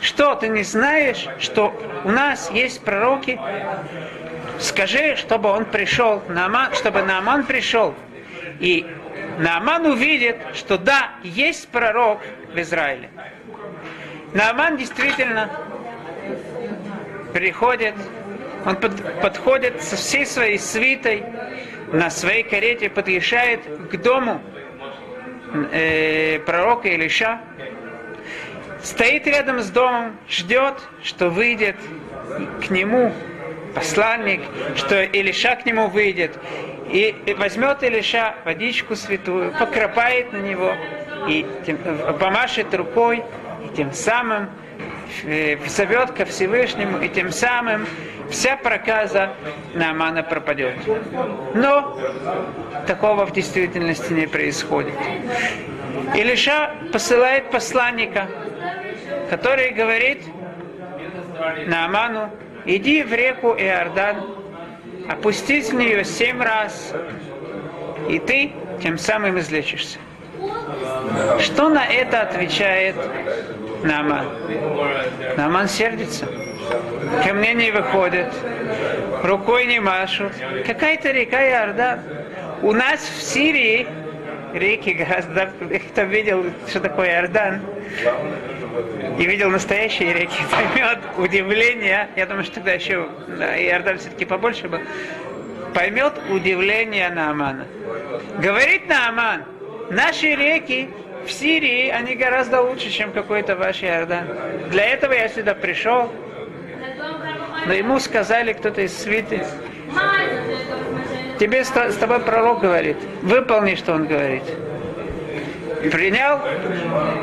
что 0.00 0.34
ты 0.34 0.48
не 0.48 0.62
знаешь, 0.62 1.28
что 1.38 1.78
у 2.04 2.10
нас 2.10 2.50
есть 2.50 2.82
пророки? 2.82 3.38
Скажи, 4.58 5.14
чтобы 5.16 5.50
он 5.50 5.66
пришел, 5.66 6.22
Нааман, 6.30 6.72
чтобы 6.72 7.02
Нааман 7.02 7.44
пришел. 7.44 7.94
И 8.60 8.86
Нааман 9.38 9.84
увидит, 9.84 10.38
что 10.54 10.78
да, 10.78 11.10
есть 11.22 11.68
пророк 11.68 12.20
в 12.54 12.58
Израиле. 12.58 13.10
Нааман 14.32 14.78
действительно 14.78 15.50
приходит, 17.34 17.94
он 18.64 18.76
под, 18.76 19.20
подходит 19.20 19.82
со 19.82 19.96
всей 19.96 20.24
своей 20.24 20.58
свитой 20.58 21.24
на 21.92 22.08
своей 22.08 22.42
карете, 22.42 22.88
подъезжает 22.88 23.60
к 23.90 23.96
дому 23.98 24.40
э, 25.72 26.40
пророка 26.40 26.88
Илиша, 26.88 27.40
стоит 28.82 29.26
рядом 29.26 29.60
с 29.60 29.70
домом, 29.70 30.16
ждет, 30.28 30.74
что 31.02 31.30
выйдет 31.30 31.76
к 32.66 32.70
нему 32.70 33.12
посланник, 33.74 34.42
что 34.76 35.02
Илиша 35.02 35.56
к 35.56 35.66
нему 35.66 35.88
выйдет, 35.88 36.38
и 36.88 37.36
возьмет 37.38 37.82
Илиша 37.82 38.34
водичку 38.44 38.96
святую, 38.96 39.52
покропает 39.52 40.32
на 40.32 40.38
него, 40.38 40.72
и 41.28 41.46
тем, 41.66 41.78
помашет 42.18 42.74
рукой, 42.74 43.22
и 43.64 43.76
тем 43.76 43.92
самым 43.92 44.50
э, 45.24 45.58
зовет 45.66 46.12
ко 46.12 46.24
Всевышнему, 46.24 46.98
и 47.00 47.08
тем 47.08 47.30
самым 47.30 47.86
вся 48.30 48.56
проказа 48.56 49.30
Наамана 49.74 50.22
пропадет. 50.22 50.74
Но 51.54 51.98
такого 52.86 53.26
в 53.26 53.32
действительности 53.32 54.12
не 54.12 54.26
происходит. 54.26 54.94
Илиша 56.14 56.70
посылает 56.92 57.50
посланника, 57.50 58.28
который 59.30 59.70
говорит 59.70 60.22
Нааману, 61.66 62.30
иди 62.64 63.02
в 63.02 63.12
реку 63.12 63.54
Иордан, 63.54 64.16
опустись 65.08 65.70
в 65.70 65.74
нее 65.74 66.04
семь 66.04 66.42
раз, 66.42 66.92
и 68.08 68.18
ты 68.18 68.52
тем 68.82 68.98
самым 68.98 69.38
излечишься. 69.38 69.98
Что 71.40 71.68
на 71.68 71.84
это 71.84 72.22
отвечает 72.22 72.96
Нааман? 73.82 74.26
Нааман 75.36 75.68
сердится. 75.68 76.26
Ко 77.24 77.34
мне 77.34 77.54
не 77.54 77.70
выходят, 77.70 78.32
рукой 79.22 79.66
не 79.66 79.80
машут. 79.80 80.32
Какая-то 80.66 81.10
река 81.10 81.42
Иордан. 81.48 82.00
У 82.62 82.72
нас 82.72 83.00
в 83.00 83.22
Сирии 83.22 83.86
реки 84.52 84.90
гораздо... 84.92 85.50
Кто 85.90 86.02
видел, 86.02 86.44
что 86.68 86.80
такое 86.80 87.08
Иордан, 87.10 87.60
и 89.18 89.26
видел 89.26 89.50
настоящие 89.50 90.12
реки, 90.12 90.40
поймет 90.50 90.98
удивление. 91.16 92.08
Я 92.16 92.26
думаю, 92.26 92.44
что 92.44 92.56
тогда 92.56 92.72
еще 92.72 93.08
да, 93.26 93.60
Иордан 93.60 93.98
все-таки 93.98 94.24
побольше 94.24 94.68
был. 94.68 94.80
Поймет 95.74 96.14
удивление 96.30 97.10
Наамана. 97.10 97.66
Говорит 98.38 98.88
Нааман, 98.88 99.44
наши 99.90 100.34
реки 100.34 100.88
в 101.26 101.30
Сирии, 101.30 101.88
они 101.88 102.14
гораздо 102.14 102.62
лучше, 102.62 102.90
чем 102.90 103.12
какой-то 103.12 103.56
ваш 103.56 103.82
Иордан. 103.82 104.26
Для 104.70 104.84
этого 104.84 105.12
я 105.12 105.28
сюда 105.28 105.54
пришел. 105.54 106.10
Но 107.68 107.74
ему 107.74 108.00
сказали 108.00 108.54
кто-то 108.54 108.80
из 108.80 108.96
свиты, 108.96 109.44
тебе 111.38 111.62
с 111.62 111.68
тобой 111.68 112.20
пророк 112.20 112.60
говорит, 112.60 112.96
выполни, 113.20 113.74
что 113.74 113.92
он 113.92 114.06
говорит. 114.06 114.42
Принял 115.92 116.40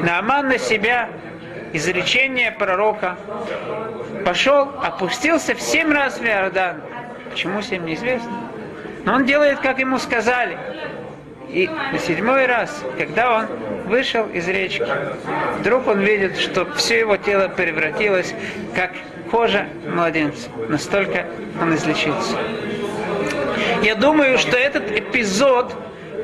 Нааман 0.03 0.49
на 0.49 0.59
себя 0.59 1.09
изречение 1.73 2.51
пророка, 2.51 3.17
пошел, 4.23 4.69
опустился 4.83 5.55
в 5.55 5.61
семь 5.61 5.91
раз 5.91 6.19
в 6.19 6.23
Иордан. 6.23 6.79
Почему 7.31 7.63
семь, 7.63 7.83
неизвестно. 7.83 8.31
Но 9.03 9.15
он 9.15 9.25
делает, 9.25 9.59
как 9.61 9.79
ему 9.79 9.97
сказали. 9.97 10.59
И 11.49 11.67
на 11.67 11.97
седьмой 11.97 12.45
раз, 12.45 12.83
когда 12.99 13.39
он 13.39 13.47
вышел 13.85 14.27
из 14.27 14.47
речки, 14.47 14.85
вдруг 15.59 15.87
он 15.87 16.01
видит, 16.01 16.37
что 16.37 16.71
все 16.73 16.99
его 16.99 17.17
тело 17.17 17.47
превратилось, 17.47 18.35
как 18.75 18.91
кожа 19.35 19.67
младенца. 19.85 20.49
Настолько 20.69 21.25
он 21.61 21.75
излечился. 21.75 22.37
Я 23.83 23.95
думаю, 23.95 24.37
что 24.37 24.55
этот 24.55 24.89
эпизод 24.89 25.75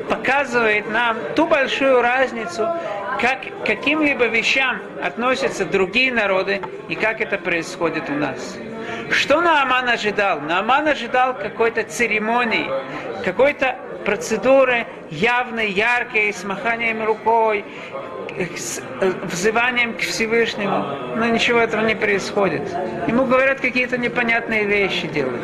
показывает 0.08 0.90
нам 0.90 1.18
ту 1.36 1.46
большую 1.46 2.00
разницу, 2.00 2.66
как 3.20 3.40
к 3.42 3.66
каким-либо 3.66 4.28
вещам 4.28 4.80
относятся 5.04 5.66
другие 5.66 6.10
народы 6.10 6.62
и 6.88 6.94
как 6.94 7.20
это 7.20 7.36
происходит 7.36 8.08
у 8.08 8.14
нас. 8.14 8.56
Что 9.10 9.42
Нааман 9.42 9.90
ожидал? 9.90 10.40
Нааман 10.40 10.88
ожидал 10.88 11.34
какой-то 11.34 11.82
церемонии, 11.84 12.66
какой-то 13.26 13.76
процедуры 14.06 14.86
явной, 15.10 15.70
яркой, 15.70 16.32
с 16.32 16.44
маханием 16.44 17.04
рукой, 17.04 17.66
взыванием 19.22 19.94
к 19.94 20.00
Всевышнему. 20.00 21.16
Но 21.16 21.26
ничего 21.26 21.60
этого 21.60 21.84
не 21.86 21.94
происходит. 21.94 22.62
Ему 23.06 23.26
говорят 23.26 23.60
какие-то 23.60 23.98
непонятные 23.98 24.64
вещи 24.64 25.06
делать. 25.06 25.42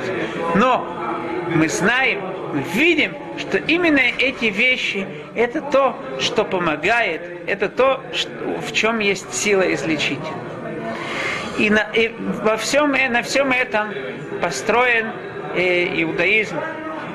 Но 0.54 0.86
мы 1.54 1.68
знаем, 1.68 2.20
мы 2.52 2.62
видим, 2.74 3.14
что 3.38 3.58
именно 3.58 4.00
эти 4.18 4.46
вещи– 4.46 5.06
это 5.34 5.60
то, 5.60 5.96
что 6.18 6.44
помогает, 6.44 7.20
это 7.46 7.68
то, 7.68 8.02
в 8.66 8.72
чем 8.72 8.98
есть 8.98 9.32
сила 9.34 9.62
излечить. 9.74 10.18
И, 11.58 11.70
на, 11.70 11.90
и 11.92 12.12
во 12.42 12.56
всем, 12.56 12.92
на 12.92 13.22
всем 13.22 13.50
этом 13.50 13.92
построен 14.40 15.10
э, 15.56 16.02
иудаизм. 16.02 16.56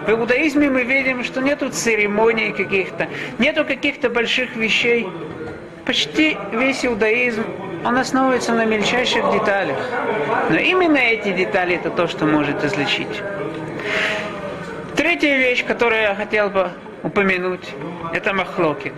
В 0.05 0.11
иудаизме 0.11 0.69
мы 0.69 0.83
видим, 0.83 1.23
что 1.23 1.41
нету 1.41 1.69
церемоний 1.69 2.51
каких-то, 2.51 3.07
нету 3.39 3.63
каких-то 3.63 4.09
больших 4.09 4.55
вещей. 4.57 5.07
Почти 5.85 6.37
весь 6.53 6.85
иудаизм, 6.85 7.43
он 7.83 7.97
основывается 7.97 8.53
на 8.53 8.65
мельчайших 8.65 9.31
деталях. 9.31 9.77
Но 10.49 10.57
именно 10.57 10.97
эти 10.97 11.33
детали 11.33 11.75
это 11.75 11.89
то, 11.89 12.07
что 12.07 12.25
может 12.25 12.63
излечить. 12.63 13.21
Третья 14.95 15.35
вещь, 15.35 15.65
которую 15.65 16.01
я 16.01 16.15
хотел 16.15 16.49
бы 16.49 16.71
упомянуть, 17.03 17.67
это 18.13 18.33
махлокит. 18.33 18.93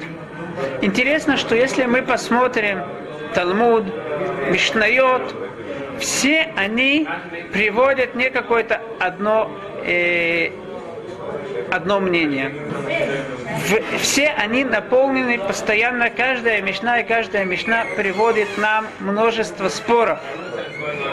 Интересно, 0.81 1.37
что 1.37 1.55
если 1.55 1.85
мы 1.85 2.03
посмотрим 2.03 2.83
Талмуд, 3.33 3.85
Мишнайот, 4.51 5.35
все 5.99 6.53
они 6.55 7.07
приводят 7.51 8.13
не 8.13 8.29
какое-то 8.29 8.79
одно, 8.99 9.49
э, 9.83 10.51
одно 11.71 11.99
мнение. 11.99 12.53
В, 13.67 13.97
все 13.99 14.29
они 14.37 14.63
наполнены 14.63 15.39
постоянно, 15.39 16.09
каждая 16.09 16.61
мишна 16.61 16.99
и 16.99 17.03
каждая 17.03 17.45
мишна 17.45 17.85
приводит 17.95 18.57
нам 18.57 18.87
множество 18.99 19.69
споров. 19.69 20.19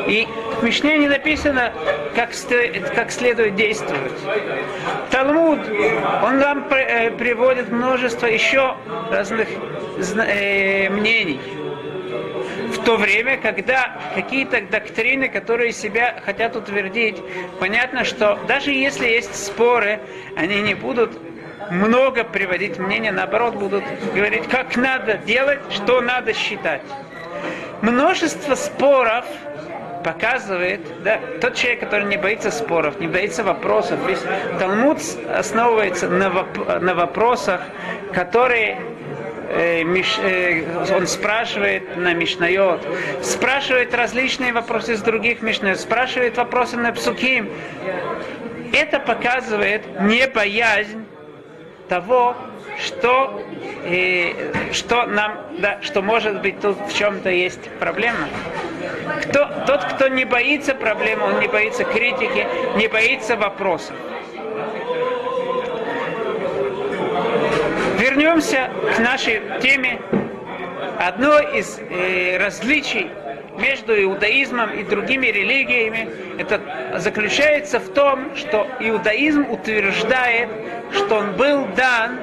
И 0.06 0.26
в 0.60 0.64
Мишне 0.64 0.98
не 0.98 1.08
написано, 1.08 1.72
как, 2.14 2.30
как 2.94 3.10
следует 3.10 3.54
действовать. 3.54 4.12
Талмуд, 5.10 5.60
он 6.22 6.38
нам 6.38 6.66
э, 6.70 7.10
приводит 7.12 7.70
множество 7.70 8.26
еще 8.26 8.76
разных 9.10 9.48
э, 9.98 10.88
мнений 10.90 11.40
то 12.84 12.96
время, 12.96 13.36
когда 13.38 13.96
какие-то 14.14 14.60
доктрины, 14.62 15.28
которые 15.28 15.72
себя 15.72 16.20
хотят 16.24 16.56
утвердить, 16.56 17.16
понятно, 17.60 18.04
что 18.04 18.38
даже 18.48 18.72
если 18.72 19.06
есть 19.06 19.34
споры, 19.34 20.00
они 20.36 20.60
не 20.62 20.74
будут 20.74 21.18
много 21.70 22.24
приводить 22.24 22.78
мнения, 22.78 23.12
наоборот, 23.12 23.54
будут 23.54 23.84
говорить, 24.14 24.48
как 24.48 24.76
надо 24.76 25.14
делать, 25.18 25.60
что 25.70 26.00
надо 26.00 26.34
считать. 26.34 26.82
Множество 27.80 28.54
споров 28.54 29.24
показывает, 30.04 30.80
да, 31.02 31.20
тот 31.40 31.54
человек, 31.54 31.80
который 31.80 32.06
не 32.06 32.16
боится 32.16 32.50
споров, 32.50 32.98
не 32.98 33.06
боится 33.06 33.44
вопросов, 33.44 33.98
весь 34.06 34.18
Талмуд 34.58 34.98
основывается 35.32 36.08
на, 36.08 36.24
воп- 36.24 36.80
на 36.80 36.94
вопросах, 36.94 37.62
которые 38.12 38.78
он 39.52 41.06
спрашивает 41.06 41.96
на 41.96 42.14
Мишнайот, 42.14 42.86
спрашивает 43.22 43.94
различные 43.94 44.52
вопросы 44.52 44.94
из 44.94 45.02
других 45.02 45.42
Мишнайот, 45.42 45.78
спрашивает 45.78 46.38
вопросы 46.38 46.78
на 46.78 46.92
Псуким. 46.92 47.50
Это 48.72 48.98
показывает 48.98 50.00
не 50.00 50.26
боязнь 50.26 51.04
того, 51.88 52.34
что, 52.78 53.44
э, 53.84 54.72
что 54.72 55.04
нам, 55.04 55.38
да, 55.58 55.82
что 55.82 56.00
может 56.00 56.40
быть 56.40 56.60
тут 56.60 56.78
в 56.88 56.96
чем-то 56.96 57.28
есть 57.28 57.68
проблема. 57.78 58.28
Кто, 59.22 59.46
тот, 59.66 59.84
кто 59.84 60.08
не 60.08 60.24
боится 60.24 60.74
проблемы, 60.74 61.24
он 61.24 61.40
не 61.40 61.48
боится 61.48 61.84
критики, 61.84 62.46
не 62.76 62.88
боится 62.88 63.36
вопросов. 63.36 63.94
Вернемся 68.22 68.70
к 68.94 69.00
нашей 69.00 69.42
теме. 69.60 70.00
Одно 70.96 71.40
из 71.40 71.80
э, 71.80 72.38
различий 72.38 73.10
между 73.58 74.00
иудаизмом 74.00 74.70
и 74.70 74.84
другими 74.84 75.26
религиями 75.26 76.08
это 76.38 77.00
заключается 77.00 77.80
в 77.80 77.88
том, 77.88 78.36
что 78.36 78.68
иудаизм 78.78 79.50
утверждает, 79.50 80.48
что 80.92 81.16
он 81.16 81.32
был 81.32 81.66
дан 81.76 82.20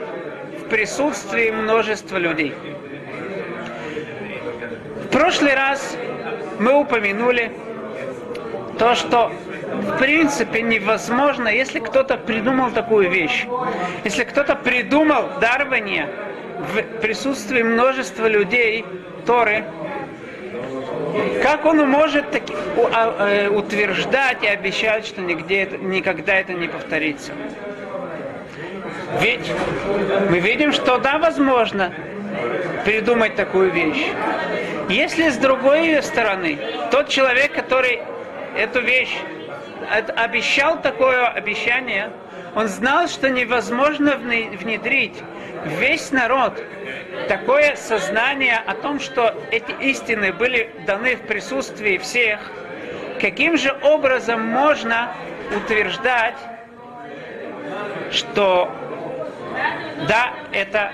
в 0.58 0.70
присутствии 0.70 1.52
множества 1.52 2.16
людей. 2.16 2.54
В 5.04 5.08
прошлый 5.10 5.54
раз 5.54 5.98
мы 6.60 6.80
упомянули 6.80 7.52
то, 8.78 8.96
что 8.96 9.34
в 9.72 9.98
принципе 9.98 10.62
невозможно, 10.62 11.48
если 11.48 11.80
кто-то 11.80 12.18
придумал 12.18 12.72
такую 12.72 13.10
вещь. 13.10 13.46
Если 14.04 14.24
кто-то 14.24 14.56
придумал 14.56 15.30
дарование 15.40 16.10
в 16.74 16.82
присутствии 17.00 17.62
множества 17.62 18.28
людей 18.28 18.86
Торы, 19.26 19.64
как 21.44 21.66
он 21.66 21.88
может 21.90 22.32
таки, 22.32 22.54
а, 22.94 23.28
э, 23.28 23.50
утверждать 23.50 24.44
и 24.44 24.48
обещать, 24.48 25.06
что 25.06 25.22
нигде 25.22 25.64
это, 25.64 25.78
никогда 25.78 26.36
это 26.36 26.54
не 26.54 26.68
повторится? 26.68 27.34
Ведь 29.22 29.52
мы 30.30 30.40
видим, 30.40 30.72
что 30.72 30.98
да, 30.98 31.18
возможно 31.18 31.92
придумать 32.86 33.36
такую 33.36 33.72
вещь. 33.72 34.06
Если 34.90 35.30
с 35.30 35.38
другой 35.38 36.02
стороны, 36.04 36.58
тот 36.92 37.10
человек, 37.10 37.54
который 37.54 38.02
эту 38.56 38.82
вещь 38.82 39.16
обещал 39.88 40.82
такое 40.82 41.28
обещание, 41.28 42.12
он 42.56 42.68
знал, 42.68 43.08
что 43.08 43.30
невозможно 43.30 44.18
внедрить 44.18 45.22
весь 45.66 46.12
народ. 46.12 46.62
Такое 47.28 47.76
сознание 47.76 48.58
о 48.66 48.74
том, 48.74 49.00
что 49.00 49.36
эти 49.52 49.72
истины 49.82 50.34
были 50.34 50.72
даны 50.86 51.16
в 51.16 51.22
присутствии 51.22 51.98
всех, 51.98 52.40
каким 53.22 53.58
же 53.58 53.76
образом 53.84 54.42
можно 54.42 55.14
утверждать, 55.56 56.38
что 58.12 58.72
да, 60.08 60.34
это 60.52 60.92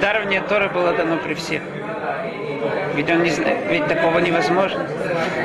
дарование 0.00 0.40
Торы 0.42 0.68
было 0.68 0.92
дано 0.92 1.18
при 1.18 1.34
всех. 1.34 1.62
Ведь, 2.94 3.10
он 3.10 3.22
не, 3.22 3.30
ведь 3.70 3.86
такого 3.86 4.18
невозможно. 4.18 4.86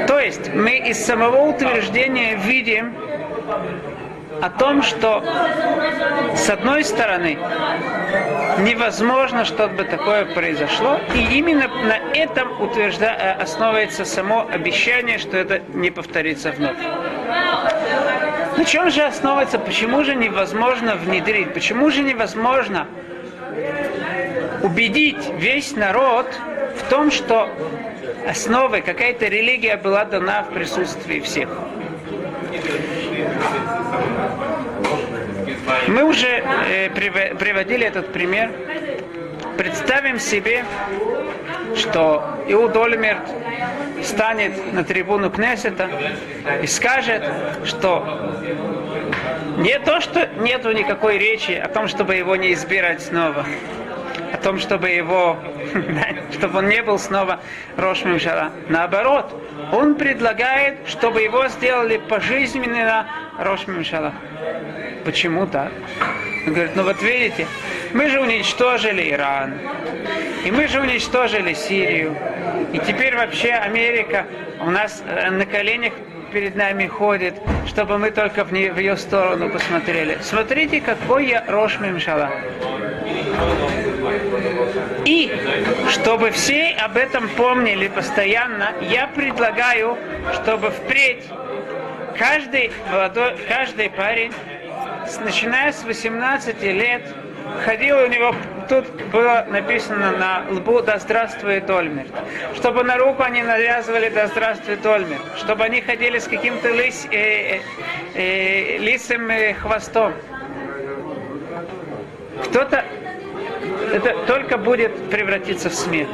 То 0.07 0.19
есть 0.19 0.53
мы 0.53 0.77
из 0.77 1.03
самого 1.03 1.49
утверждения 1.49 2.35
видим 2.35 2.93
о 4.41 4.49
том, 4.49 4.83
что 4.83 5.23
с 6.35 6.49
одной 6.49 6.83
стороны 6.83 7.37
невозможно, 8.59 9.45
чтобы 9.45 9.83
такое 9.83 10.25
произошло, 10.25 10.99
и 11.15 11.37
именно 11.37 11.67
на 11.67 11.97
этом 12.15 12.61
утвержда... 12.61 13.05
Э, 13.05 13.31
основывается 13.41 14.05
само 14.05 14.47
обещание, 14.51 15.17
что 15.17 15.37
это 15.37 15.61
не 15.73 15.91
повторится 15.91 16.51
вновь. 16.51 16.77
На 18.57 18.65
чем 18.65 18.89
же 18.89 19.03
основывается, 19.03 19.59
почему 19.59 20.03
же 20.03 20.15
невозможно 20.15 20.95
внедрить, 20.95 21.53
почему 21.53 21.89
же 21.91 22.01
невозможно 22.01 22.87
убедить 24.61 25.29
весь 25.37 25.75
народ 25.75 26.27
в 26.77 26.89
том, 26.89 27.11
что 27.11 27.49
основой 28.27 28.81
какая-то 28.81 29.27
религия 29.27 29.77
была 29.77 30.05
дана 30.05 30.43
в 30.43 30.53
присутствии 30.53 31.19
всех. 31.19 31.49
Мы 35.87 36.03
уже 36.03 36.27
э, 36.27 36.89
приводили 36.89 37.85
этот 37.85 38.11
пример. 38.11 38.51
Представим 39.57 40.19
себе, 40.19 40.63
что 41.75 42.39
Иуд 42.47 42.75
Ольмерт 42.75 43.27
станет 44.03 44.73
на 44.73 44.83
трибуну 44.83 45.29
Кнессета 45.31 45.89
и 46.61 46.67
скажет, 46.67 47.23
что 47.65 48.35
не 49.57 49.79
то, 49.79 49.99
что 49.99 50.27
нету 50.39 50.71
никакой 50.71 51.17
речи 51.17 51.51
о 51.51 51.67
том, 51.67 51.87
чтобы 51.87 52.15
его 52.15 52.35
не 52.35 52.53
избирать 52.53 53.01
снова, 53.01 53.45
о 54.33 54.37
том, 54.37 54.59
чтобы 54.59 54.89
его, 54.89 55.37
чтобы 56.31 56.59
он 56.59 56.69
не 56.69 56.81
был 56.81 56.99
снова 56.99 57.39
Рошмим 57.75 58.19
Шара. 58.19 58.51
Наоборот, 58.69 59.33
он 59.71 59.95
предлагает, 59.95 60.87
чтобы 60.87 61.21
его 61.21 61.47
сделали 61.47 61.97
пожизненно 61.97 63.07
Рошмим 63.39 63.83
Шара. 63.83 64.13
Почему 65.05 65.47
так? 65.47 65.71
Он 66.45 66.53
говорит, 66.53 66.75
ну 66.75 66.83
вот 66.83 67.01
видите, 67.01 67.47
мы 67.93 68.09
же 68.09 68.21
уничтожили 68.21 69.11
Иран, 69.11 69.53
и 70.45 70.51
мы 70.51 70.67
же 70.67 70.81
уничтожили 70.81 71.53
Сирию, 71.53 72.15
и 72.73 72.79
теперь 72.79 73.15
вообще 73.15 73.51
Америка 73.51 74.25
у 74.59 74.69
нас 74.69 75.03
э, 75.05 75.29
на 75.29 75.45
коленях 75.45 75.93
перед 76.31 76.55
нами 76.55 76.87
ходит, 76.87 77.35
чтобы 77.67 77.97
мы 77.97 78.11
только 78.11 78.43
в, 78.43 78.51
не, 78.51 78.69
в 78.69 78.77
ее 78.77 78.97
сторону 78.97 79.49
посмотрели. 79.49 80.17
Смотрите, 80.21 80.81
какой 80.81 81.27
я 81.27 81.43
Рош 81.47 81.79
Мимшала. 81.79 82.29
И 85.05 85.31
чтобы 85.89 86.31
все 86.31 86.75
об 86.79 86.97
этом 86.97 87.29
помнили 87.29 87.87
постоянно, 87.87 88.73
я 88.81 89.07
предлагаю, 89.07 89.97
чтобы 90.33 90.69
впредь 90.69 91.23
каждый 92.17 92.71
молодой, 92.91 93.35
каждый 93.47 93.89
парень, 93.89 94.33
начиная 95.23 95.71
с 95.71 95.83
18 95.83 96.61
лет, 96.63 97.03
ходил 97.63 97.97
у 97.97 98.07
него, 98.07 98.35
тут 98.67 98.85
было 99.11 99.45
написано 99.49 100.11
на 100.11 100.43
лбу 100.49 100.81
«Да 100.81 100.99
здравствует 100.99 101.69
Ольмер». 101.69 102.05
Чтобы 102.55 102.83
на 102.83 102.97
руку 102.97 103.23
они 103.23 103.41
навязывали 103.43 104.09
«Да 104.09 104.27
здравствует 104.27 104.85
Ольмер». 104.85 105.19
Чтобы 105.37 105.63
они 105.63 105.81
ходили 105.81 106.19
с 106.19 106.27
каким-то 106.27 106.69
лис, 106.69 107.07
э, 107.11 107.57
э, 107.57 107.59
э, 108.15 108.77
лисым 108.77 109.29
э, 109.29 109.53
хвостом. 109.53 110.13
Кто-то 112.45 112.83
это 113.93 114.15
только 114.25 114.57
будет 114.57 115.09
превратиться 115.09 115.69
в 115.69 115.73
смех. 115.73 116.07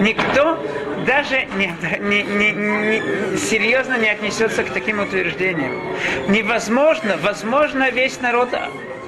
Никто 0.00 0.58
даже 1.06 1.46
не, 1.56 1.72
не, 2.00 2.22
не, 2.22 2.52
не, 2.52 3.36
серьезно 3.36 3.98
не 3.98 4.08
отнесется 4.08 4.64
к 4.64 4.70
таким 4.70 5.00
утверждениям. 5.00 5.96
Невозможно, 6.28 7.16
возможно 7.22 7.90
весь 7.90 8.20
народ 8.20 8.50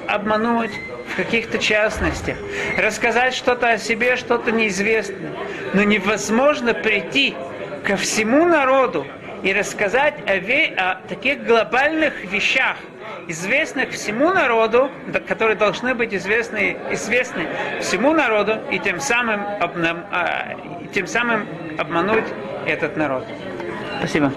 обмануть 0.07 0.71
в 1.13 1.15
каких-то 1.15 1.59
частностях, 1.59 2.37
рассказать 2.77 3.33
что-то 3.33 3.69
о 3.69 3.77
себе, 3.77 4.15
что-то 4.15 4.51
неизвестное. 4.51 5.31
Но 5.73 5.83
невозможно 5.83 6.73
прийти 6.73 7.35
ко 7.83 7.97
всему 7.97 8.45
народу 8.45 9.05
и 9.43 9.53
рассказать 9.53 10.15
о, 10.25 10.33
о 10.77 10.95
таких 11.07 11.45
глобальных 11.45 12.23
вещах, 12.25 12.77
известных 13.27 13.91
всему 13.91 14.33
народу, 14.33 14.89
которые 15.27 15.55
должны 15.55 15.93
быть 15.93 16.13
известны, 16.13 16.77
известны 16.91 17.47
всему 17.79 18.13
народу, 18.13 18.59
и 18.71 18.79
тем 18.79 18.99
самым, 18.99 19.41
обнам, 19.61 20.05
а, 20.11 20.55
тем 20.93 21.07
самым 21.07 21.47
обмануть 21.77 22.25
этот 22.65 22.97
народ. 22.97 23.25
Спасибо. 23.99 24.31